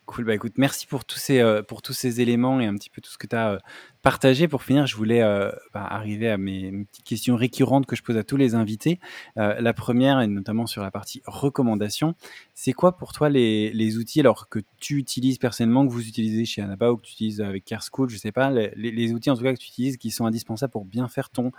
Cool, 0.06 0.24
bah 0.24 0.36
écoute, 0.36 0.54
merci 0.58 0.88
pour 0.88 1.04
tous 1.04 1.20
ces, 1.20 1.40
euh, 1.40 1.62
pour 1.62 1.82
tous 1.82 1.94
ces 1.94 2.22
éléments 2.22 2.62
et 2.62 2.66
un 2.66 2.76
petit 2.76 2.90
peu 2.90 3.02
tout 3.02 3.12
ce 3.12 3.18
que 3.18 3.28
tu 3.28 3.36
as 3.36 3.54
euh, 3.54 3.60
partagé. 4.02 4.48
Pour 4.48 4.64
finir, 4.64 4.88
je 4.88 4.96
voulais 4.96 5.22
euh, 5.22 5.52
bah, 5.74 5.84
arriver 5.84 6.30
à 6.30 6.38
mes, 6.38 6.72
petites 6.86 7.04
questions 7.04 7.36
récurrentes 7.36 7.86
que 7.86 7.96
je 7.96 8.04
pose 8.04 8.16
à 8.16 8.24
tous 8.24 8.38
les 8.38 8.56
invités. 8.56 9.00
la 9.36 9.74
première, 9.74 10.22
et 10.22 10.28
notamment 10.28 10.66
sur 10.66 10.82
la 10.82 10.92
partie 10.92 11.22
recommandation, 11.26 12.16
c'est 12.54 12.74
quoi 12.74 12.98
pour 12.98 13.12
toi 13.12 13.30
les, 13.30 13.72
les, 13.74 13.98
outils 13.98 14.20
alors 14.22 14.48
que 14.48 14.60
tu 14.80 14.98
utilises 14.98 15.40
personnellement, 15.40 15.86
que 15.86 15.92
vous 15.92 16.08
utilisez 16.08 16.46
chez 16.46 16.62
Anaba 16.62 16.92
ou 16.92 16.98
que 16.98 17.02
tu 17.02 17.12
utilises 17.14 17.42
avec 17.42 17.66
Care 17.66 17.84
School, 17.84 18.10
je 18.10 18.18
sais 18.18 18.32
pas, 18.32 18.52
les, 18.52 19.12
outils 19.12 19.30
en 19.30 19.36
tout 19.36 19.44
cas 19.44 19.54
que 19.54 19.60
tu 19.60 19.68
utilises 19.68 19.98
qui 19.98 20.12
sont 20.12 20.26
indispensables 20.26 20.72
pour 20.72 20.86
bien 20.86 21.08
faire 21.08 21.30
ton, 21.30 21.52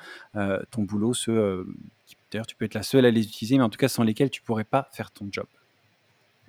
ton 0.70 0.82
boulot, 0.82 1.12
ceux, 1.14 1.66
d'ailleurs 2.30 2.46
tu 2.46 2.56
peux 2.56 2.64
être 2.64 2.74
la 2.74 2.82
seule 2.82 3.04
à 3.04 3.10
les 3.10 3.24
utiliser, 3.24 3.58
mais 3.58 3.64
en 3.64 3.70
tout 3.70 3.78
cas 3.78 3.88
sans 3.88 4.04
lesquels 4.04 4.30
tu 4.30 4.42
pourrais 4.42 4.64
pas 4.64 4.88
faire 4.92 5.10
ton 5.10 5.28
job 5.30 5.46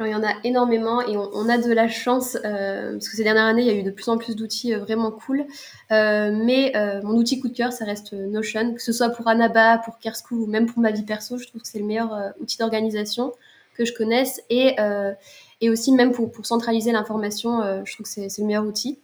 il 0.06 0.12
y 0.12 0.16
en 0.16 0.24
a 0.24 0.34
énormément 0.44 1.02
et 1.02 1.18
on, 1.18 1.50
a 1.50 1.58
de 1.58 1.72
la 1.72 1.88
chance 1.88 2.38
euh, 2.46 2.94
parce 2.94 3.10
que 3.10 3.16
ces 3.16 3.24
dernières 3.24 3.46
années, 3.46 3.64
il 3.64 3.68
y 3.68 3.72
a 3.72 3.74
eu 3.74 3.84
de 3.84 3.92
plus 3.92 4.08
en 4.10 4.18
plus 4.18 4.36
d'outils 4.36 4.74
euh, 4.74 4.80
vraiment 4.80 5.12
cool. 5.12 5.46
Euh, 5.92 6.32
mais 6.34 6.74
mon 7.04 7.16
outil 7.16 7.40
coup 7.40 7.50
de 7.50 7.56
cœur, 7.56 7.74
ça 7.74 7.86
reste 7.86 8.14
Notion, 8.14 8.74
que 8.74 8.82
ce 8.82 8.92
soit 8.92 9.10
pour 9.10 9.28
Anaba, 9.28 9.80
pour 9.80 10.00
Kerschool 10.00 10.40
ou 10.40 10.48
même 10.48 10.66
pour 10.66 10.80
ma 10.80 10.92
vie 10.92 11.04
perso. 11.04 11.38
Je 11.38 11.48
trouve 11.48 11.62
que 11.62 11.68
c'est 11.68 11.80
le 11.80 11.86
meilleur 11.86 12.34
outil 12.40 12.58
d'organisation 12.58 13.34
que 13.74 13.86
je 13.86 13.94
connaisse 13.94 14.42
et, 14.50 14.76
et 15.62 15.70
aussi 15.70 15.92
même 15.92 16.12
pour, 16.12 16.32
pour 16.32 16.46
centraliser 16.46 16.92
l'information, 16.92 17.62
je 17.86 17.94
trouve 17.94 18.06
que 18.06 18.12
c'est 18.12 18.42
le 18.42 18.46
meilleur 18.46 18.66
outil. 18.66 19.00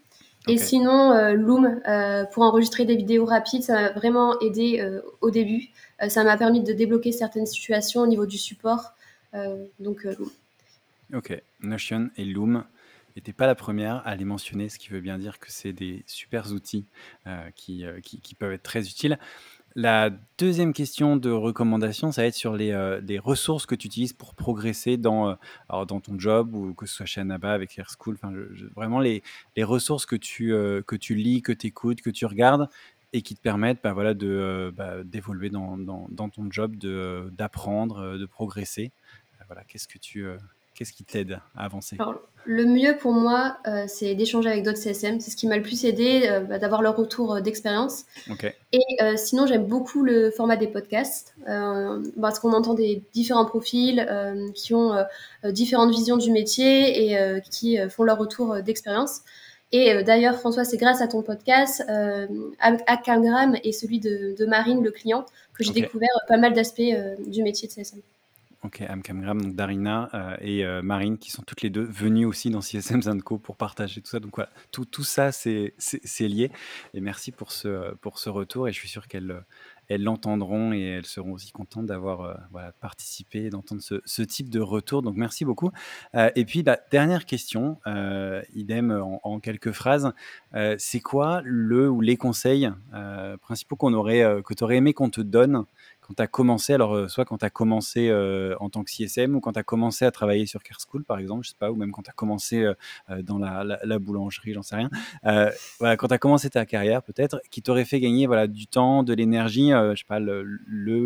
Et 0.47 0.57
sinon, 0.57 1.33
Loom, 1.33 1.81
pour 2.31 2.43
enregistrer 2.43 2.85
des 2.85 2.95
vidéos 2.95 3.25
rapides, 3.25 3.63
ça 3.63 3.73
m'a 3.73 3.91
vraiment 3.91 4.39
aidé 4.39 4.85
au 5.21 5.31
début. 5.31 5.69
ça 6.07 6.23
m'a 6.23 6.37
permis 6.37 6.61
de 6.61 6.73
débloquer 6.73 7.11
certaines 7.11 7.47
situations 7.47 8.01
au 8.01 8.07
niveau 8.07 8.25
du 8.25 8.37
support. 8.37 8.93
donc, 9.79 10.05
Ok, 11.13 11.39
Notion 11.61 12.09
et 12.17 12.25
Loom 12.25 12.63
n'étaient 13.15 13.33
pas 13.33 13.47
la 13.47 13.55
première 13.55 14.05
à 14.05 14.15
les 14.15 14.25
mentionner, 14.25 14.69
ce 14.69 14.79
qui 14.79 14.89
veut 14.89 15.01
bien 15.01 15.17
dire 15.17 15.39
que 15.39 15.51
c'est 15.51 15.73
des 15.73 16.03
super 16.07 16.51
outils 16.51 16.85
euh, 17.27 17.49
euh, 17.69 18.01
qui, 18.01 18.19
qui, 18.21 18.35
peuvent 18.35 18.51
être 18.51 18.63
très 18.63 18.87
utiles. 18.87 19.17
La 19.75 20.09
deuxième 20.37 20.73
question 20.73 21.17
de 21.17 21.29
recommandation, 21.29 22.11
ça 22.11 22.21
va 22.21 22.27
être 22.27 22.33
sur 22.33 22.55
les, 22.55 22.71
euh, 22.71 23.01
ressources 23.21 23.65
que 23.65 23.75
tu 23.75 23.87
utilises 23.87 24.13
pour 24.13 24.33
progresser 24.33 24.97
dans, 24.97 25.37
dans 25.69 25.99
ton 25.99 26.17
job 26.17 26.55
ou 26.55 26.73
que 26.73 26.85
ce 26.85 26.95
soit 26.95 27.05
chez 27.05 27.21
Anaba 27.21 27.51
avec 27.53 27.77
Air 27.77 27.89
School. 27.99 28.17
Vraiment 28.73 28.99
les, 28.99 29.21
les, 29.57 29.63
ressources 29.65 30.05
que 30.05 30.15
tu, 30.15 30.51
que 30.87 30.95
tu 30.95 31.15
lis, 31.15 31.41
que 31.41 31.51
tu 31.51 31.67
écoutes, 31.67 32.01
que 32.01 32.09
tu 32.09 32.25
regardes 32.25 32.69
et 33.11 33.21
qui 33.21 33.35
te 33.35 33.41
permettent 33.41 33.79
bah, 33.83 33.91
voilà, 33.91 34.13
de, 34.13 34.73
bah, 34.75 35.03
d'évoluer 35.03 35.49
dans, 35.49 35.77
dans, 35.77 36.07
dans, 36.09 36.29
ton 36.29 36.49
job, 36.49 36.75
d'apprendre, 36.77 38.17
de 38.17 38.25
progresser. 38.25 38.93
Voilà, 39.47 39.65
qu'est-ce 39.65 39.89
que 39.89 39.97
tu, 39.97 40.25
Qu'est-ce 40.75 40.93
qui 40.93 41.05
t'aide 41.05 41.39
à 41.55 41.65
avancer? 41.65 41.97
Le 42.47 42.65
mieux 42.65 42.95
pour 42.95 43.13
moi, 43.13 43.57
euh, 43.65 43.85
c'est 43.87 44.13
d'échanger 44.13 44.49
avec 44.49 44.63
d'autres 44.63 44.77
CSM. 44.77 45.19
C'est 45.19 45.31
ce 45.31 45.35
qui 45.35 45.47
m'a 45.47 45.57
le 45.57 45.63
plus 45.63 45.83
aidé, 45.83 46.27
euh, 46.29 46.41
bah, 46.41 46.59
d'avoir 46.59 46.83
leur 46.83 46.95
retour 46.95 47.35
euh, 47.35 47.41
d'expérience. 47.41 48.03
Et 48.71 48.81
sinon, 49.15 49.47
j'aime 49.47 49.65
beaucoup 49.65 50.03
le 50.03 50.29
format 50.31 50.57
des 50.57 50.67
podcasts, 50.67 51.33
parce 51.45 52.39
qu'on 52.39 52.51
entend 52.51 52.73
des 52.73 53.01
différents 53.13 53.45
profils 53.45 54.05
qui 54.53 54.73
ont 54.73 54.93
différentes 55.45 55.91
visions 55.91 56.17
du 56.17 56.29
métier 56.29 57.13
et 57.13 57.41
qui 57.49 57.77
font 57.89 58.03
leur 58.03 58.17
retour 58.17 58.61
d'expérience. 58.61 59.21
Et 59.71 60.03
d'ailleurs, 60.03 60.39
François, 60.39 60.65
c'est 60.65 60.75
grâce 60.75 61.01
à 61.01 61.07
ton 61.07 61.21
podcast, 61.21 61.85
à 61.87 62.97
Camgram 62.97 63.55
et 63.63 63.71
celui 63.71 63.99
de, 63.99 64.45
Marine, 64.45 64.83
le 64.83 64.91
client, 64.91 65.25
que 65.53 65.63
j'ai 65.63 65.71
découvert 65.71 66.09
pas 66.27 66.37
mal 66.37 66.53
d'aspects 66.53 66.81
du 67.25 67.43
métier 67.43 67.69
de 67.69 67.73
CSM. 67.73 68.01
Ok, 68.65 68.81
Amcamgram, 68.81 69.39
donc 69.39 69.55
Darina 69.55 70.09
euh, 70.15 70.35
et 70.41 70.65
euh, 70.65 70.81
Marine, 70.81 71.19
qui 71.19 71.29
sont 71.29 71.43
toutes 71.43 71.61
les 71.61 71.69
deux 71.69 71.83
venues 71.83 72.25
aussi 72.25 72.49
dans 72.49 72.61
CSM 72.61 73.03
Zanco 73.03 73.37
pour 73.37 73.57
partager 73.57 74.01
tout 74.01 74.09
ça. 74.09 74.19
Donc 74.19 74.37
voilà, 74.37 74.49
tout, 74.71 74.85
tout 74.85 75.03
ça, 75.03 75.31
c'est 75.31 75.75
lié. 76.19 76.49
Et 76.95 76.99
merci 76.99 77.31
pour 77.31 77.51
ce, 77.51 77.93
pour 77.97 78.17
ce 78.17 78.27
retour. 78.31 78.67
Et 78.67 78.71
je 78.71 78.79
suis 78.79 78.89
sûr 78.89 79.07
qu'elles 79.07 79.43
elles 79.87 80.01
l'entendront 80.01 80.73
et 80.73 80.81
elles 80.81 81.05
seront 81.05 81.33
aussi 81.33 81.51
contentes 81.51 81.85
d'avoir 81.85 82.21
euh, 82.21 82.33
voilà, 82.49 82.71
participé, 82.71 83.51
d'entendre 83.51 83.83
ce, 83.83 84.01
ce, 84.03 84.23
type 84.23 84.49
de 84.49 84.59
retour. 84.59 85.03
Donc 85.03 85.15
merci 85.15 85.45
beaucoup. 85.45 85.69
et 86.15 86.43
puis, 86.43 86.63
bah, 86.63 86.79
dernière 86.89 87.25
question, 87.25 87.77
idem 88.55 88.89
en, 88.89 89.19
en, 89.23 89.39
quelques 89.39 89.73
phrases. 89.73 90.11
c'est 90.79 91.01
quoi 91.01 91.41
le 91.43 91.87
ou 91.87 92.01
les 92.01 92.17
conseils 92.17 92.71
principaux 93.41 93.75
qu'on 93.75 93.93
aurait, 93.93 94.41
que 94.43 94.55
tu 94.55 94.63
aurais 94.63 94.77
aimé 94.77 94.93
qu'on 94.95 95.11
te 95.11 95.21
donne 95.21 95.65
quand 96.05 96.13
tu 96.13 96.21
as 96.21 96.27
commencé, 96.27 96.73
alors 96.73 96.95
euh, 96.95 97.07
soit 97.07 97.25
quand 97.25 97.39
tu 97.39 97.45
as 97.45 97.49
commencé 97.49 98.09
euh, 98.09 98.55
en 98.59 98.69
tant 98.69 98.83
que 98.83 98.91
CSM 98.91 99.35
ou 99.35 99.39
quand 99.39 99.53
tu 99.53 99.59
as 99.59 99.63
commencé 99.63 100.05
à 100.05 100.11
travailler 100.11 100.45
sur 100.45 100.61
Care 100.61 100.77
School, 100.79 101.03
par 101.03 101.17
exemple, 101.17 101.43
je 101.43 101.49
sais 101.49 101.55
pas, 101.57 101.71
ou 101.71 101.75
même 101.75 101.91
quand 101.91 102.03
tu 102.03 102.11
as 102.11 102.13
commencé 102.13 102.63
euh, 102.63 102.75
dans 103.23 103.39
la, 103.39 103.99
boulangerie, 103.99 104.53
j'en 104.53 104.61
sais 104.61 104.75
rien. 104.75 104.89
voilà, 105.79 105.97
quand 105.97 106.07
tu 106.07 106.13
as 106.13 106.19
commencé 106.19 106.49
ta 106.49 106.65
carrière, 106.65 107.01
peut-être, 107.01 107.41
qui 107.49 107.63
t'aurait 107.63 107.85
fait 107.85 107.99
gagner 107.99 108.27
voilà, 108.27 108.45
du 108.45 108.67
temps, 108.67 109.01
de 109.01 109.13
l'énergie, 109.13 109.69
je 109.69 109.95
sais 109.95 110.05
pas, 110.07 110.19
le, 110.19 110.43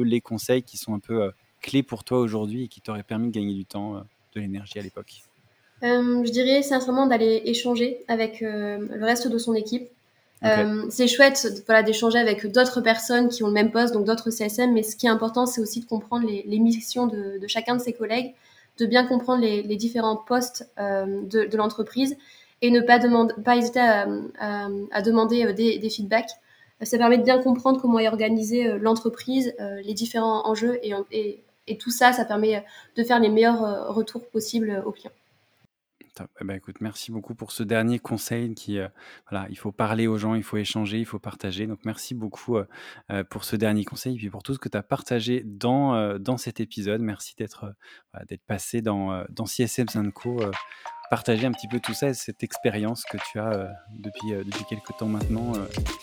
les 0.04 0.22
conseils 0.22 0.64
qui 0.64 0.78
sont 0.78 0.94
un 0.94 1.00
peu 1.00 1.32
clés 1.62 1.84
pour 1.84 2.04
toi 2.04 2.20
aujourd'hui 2.20 2.66
et 2.66 2.68
qui 2.68 2.82
t'auraient 2.82 3.04
permis 3.04 3.30
de 3.30 3.34
gagner 3.34 3.54
du 3.54 3.66
temps, 3.66 4.04
de 4.34 4.40
l'énergie 4.40 4.80
à 4.80 4.82
l'époque? 4.82 5.24
Je 5.82 6.32
dirais 6.32 6.62
sincèrement 6.62 7.08
d'aller 7.08 7.42
échanger 7.46 8.04
avec 8.10 8.42
le 8.42 9.06
reste 9.06 9.30
de 9.30 9.38
son 9.38 9.54
équipe 9.54 9.90
euh, 10.46 10.86
c'est 10.90 11.08
chouette 11.08 11.64
voilà, 11.66 11.84
d'échanger 11.84 12.18
avec 12.18 12.46
d'autres 12.48 12.82
personnes 12.82 13.28
qui 13.30 13.44
ont 13.44 13.48
le 13.48 13.54
même 13.54 13.72
poste, 13.72 13.94
donc 13.94 14.06
d'autres 14.06 14.30
CSM, 14.30 14.74
mais 14.74 14.84
ce 14.84 14.96
qui 14.96 15.06
est 15.06 15.10
important, 15.10 15.46
c'est 15.46 15.60
aussi 15.60 15.82
de 15.82 15.86
comprendre 15.86 16.28
les, 16.28 16.60
missions 16.60 17.08
de, 17.08 17.40
chacun 17.48 17.76
de 17.76 17.82
ses 17.82 17.94
collègues, 17.94 18.34
de 18.78 18.86
bien 18.86 19.06
comprendre 19.06 19.42
les, 19.42 19.76
différents 19.76 20.16
postes 20.16 20.70
euh, 20.80 21.22
de, 21.24 21.58
l'entreprise 21.58 22.16
et 22.62 22.72
ne 22.72 22.80
pas, 22.80 23.00
demander, 23.00 23.34
pas 23.44 23.58
hésiter 23.58 23.80
à, 23.80 25.02
demander 25.02 25.46
euh, 25.46 25.54
des, 25.54 25.90
feedbacks. 25.90 26.32
ça 26.82 26.98
permet 26.98 27.18
de 27.18 27.24
bien 27.24 27.40
comprendre 27.40 27.82
comment 27.82 28.00
est 28.00 28.08
organisée 28.08 28.78
l'entreprise, 28.80 29.54
les 29.84 29.94
différents 29.94 30.48
enjeux 30.48 30.80
et, 30.82 31.44
tout 31.78 31.92
ça, 31.92 32.14
ça 32.14 32.26
permet 32.26 32.66
de 32.96 33.04
faire 33.04 33.20
les 33.20 33.30
meilleurs 33.30 33.94
retours 33.94 34.26
possibles 34.26 34.82
aux 34.86 34.92
clients. 34.92 35.12
Eh 36.42 36.46
ben, 36.46 36.56
écoute, 36.56 36.78
merci 36.82 37.12
beaucoup 37.12 37.36
pour 37.36 37.52
ce 37.52 37.64
dernier 37.64 38.00
conseil 38.00 38.54
qui, 38.54 38.80
euh, 38.80 38.88
voilà, 39.30 39.48
il 39.50 39.58
faut 39.58 39.72
parler 39.72 40.08
aux 40.08 40.18
gens, 40.18 40.36
il 40.36 40.44
faut 40.44 40.58
échanger, 40.58 41.00
il 41.00 41.06
faut 41.06 41.20
partager. 41.20 41.68
Donc 41.68 41.80
merci 41.86 42.16
beaucoup 42.16 42.58
euh, 42.58 42.66
euh, 43.12 43.24
pour 43.24 43.44
ce 43.44 43.56
dernier 43.56 43.86
conseil 43.86 44.16
et 44.16 44.18
puis 44.18 44.30
pour 44.30 44.44
tout 44.44 44.54
ce 44.54 44.60
que 44.60 44.70
tu 44.70 44.78
as 44.78 44.84
partagé 44.84 45.44
dans, 45.46 46.18
dans 46.20 46.38
cet 46.38 46.60
épisode. 46.60 47.02
Merci 47.02 47.36
d'être 47.38 47.74
passé 48.48 48.82
dans, 48.82 49.24
dans 49.30 49.46
CSM 49.46 50.12
Co. 50.12 50.40
partager 51.10 51.46
un 51.46 51.52
petit 51.52 51.68
peu 51.68 51.80
tout 51.80 51.94
ça 51.94 52.10
et 52.10 52.14
cette 52.14 52.44
expérience 52.44 53.04
que 53.06 53.18
tu 53.32 53.40
as 53.40 53.70
depuis, 53.92 54.32
depuis 54.46 54.64
quelques 54.70 54.98
temps 54.98 55.08
maintenant, 55.08 55.54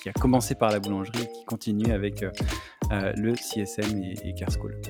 qui 0.02 0.08
a 0.08 0.12
commencé 0.12 0.54
par 0.54 0.70
la 0.70 0.80
boulangerie 0.80 1.22
et 1.22 1.32
qui 1.32 1.44
continue 1.44 1.92
avec 1.92 2.24
le 2.90 3.34
CSM 3.34 4.02
et, 4.02 4.14
et 4.24 4.34
School. 4.50 4.80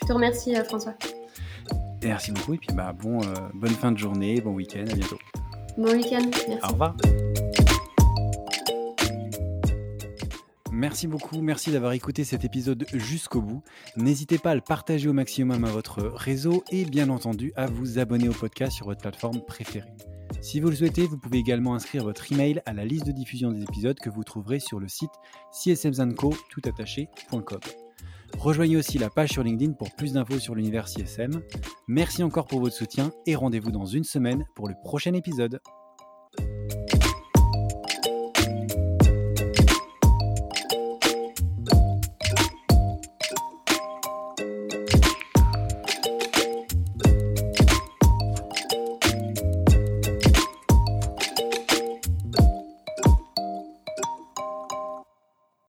Je 0.00 0.06
te 0.06 0.12
remercie 0.12 0.54
François. 0.64 0.94
Merci 2.02 2.32
beaucoup 2.32 2.54
et 2.54 2.58
puis 2.58 2.74
bah, 2.74 2.92
bon, 2.92 3.22
euh, 3.22 3.34
bonne 3.54 3.70
fin 3.70 3.92
de 3.92 3.98
journée, 3.98 4.40
bon 4.40 4.52
week-end, 4.52 4.84
à 4.90 4.94
bientôt. 4.94 5.18
Bon 5.76 5.92
week-end, 5.92 6.22
merci. 6.30 6.50
Au 6.62 6.68
revoir. 6.68 6.96
Merci 10.70 11.08
beaucoup, 11.08 11.40
merci 11.40 11.72
d'avoir 11.72 11.92
écouté 11.92 12.22
cet 12.22 12.44
épisode 12.44 12.86
jusqu'au 12.94 13.42
bout. 13.42 13.62
N'hésitez 13.96 14.38
pas 14.38 14.52
à 14.52 14.54
le 14.54 14.60
partager 14.60 15.08
au 15.08 15.12
maximum 15.12 15.64
à 15.64 15.70
votre 15.70 16.02
réseau 16.02 16.62
et 16.70 16.84
bien 16.84 17.08
entendu 17.08 17.52
à 17.56 17.66
vous 17.66 17.98
abonner 17.98 18.28
au 18.28 18.32
podcast 18.32 18.76
sur 18.76 18.86
votre 18.86 19.00
plateforme 19.00 19.40
préférée. 19.40 19.90
Si 20.40 20.60
vous 20.60 20.70
le 20.70 20.76
souhaitez, 20.76 21.06
vous 21.06 21.18
pouvez 21.18 21.38
également 21.38 21.74
inscrire 21.74 22.04
votre 22.04 22.32
email 22.32 22.62
à 22.64 22.72
la 22.72 22.84
liste 22.84 23.06
de 23.06 23.12
diffusion 23.12 23.50
des 23.50 23.62
épisodes 23.62 23.98
que 23.98 24.08
vous 24.08 24.22
trouverez 24.22 24.60
sur 24.60 24.78
le 24.78 24.86
site 24.86 25.10
csmzanco.com. 25.52 27.60
Rejoignez 28.36 28.76
aussi 28.76 28.98
la 28.98 29.10
page 29.10 29.30
sur 29.30 29.42
LinkedIn 29.42 29.72
pour 29.72 29.94
plus 29.94 30.12
d'infos 30.12 30.38
sur 30.38 30.54
l'univers 30.54 30.88
CSM. 30.88 31.42
Merci 31.86 32.22
encore 32.22 32.46
pour 32.46 32.60
votre 32.60 32.74
soutien 32.74 33.10
et 33.26 33.34
rendez-vous 33.34 33.70
dans 33.70 33.86
une 33.86 34.04
semaine 34.04 34.44
pour 34.54 34.68
le 34.68 34.74
prochain 34.84 35.14
épisode. 35.14 35.60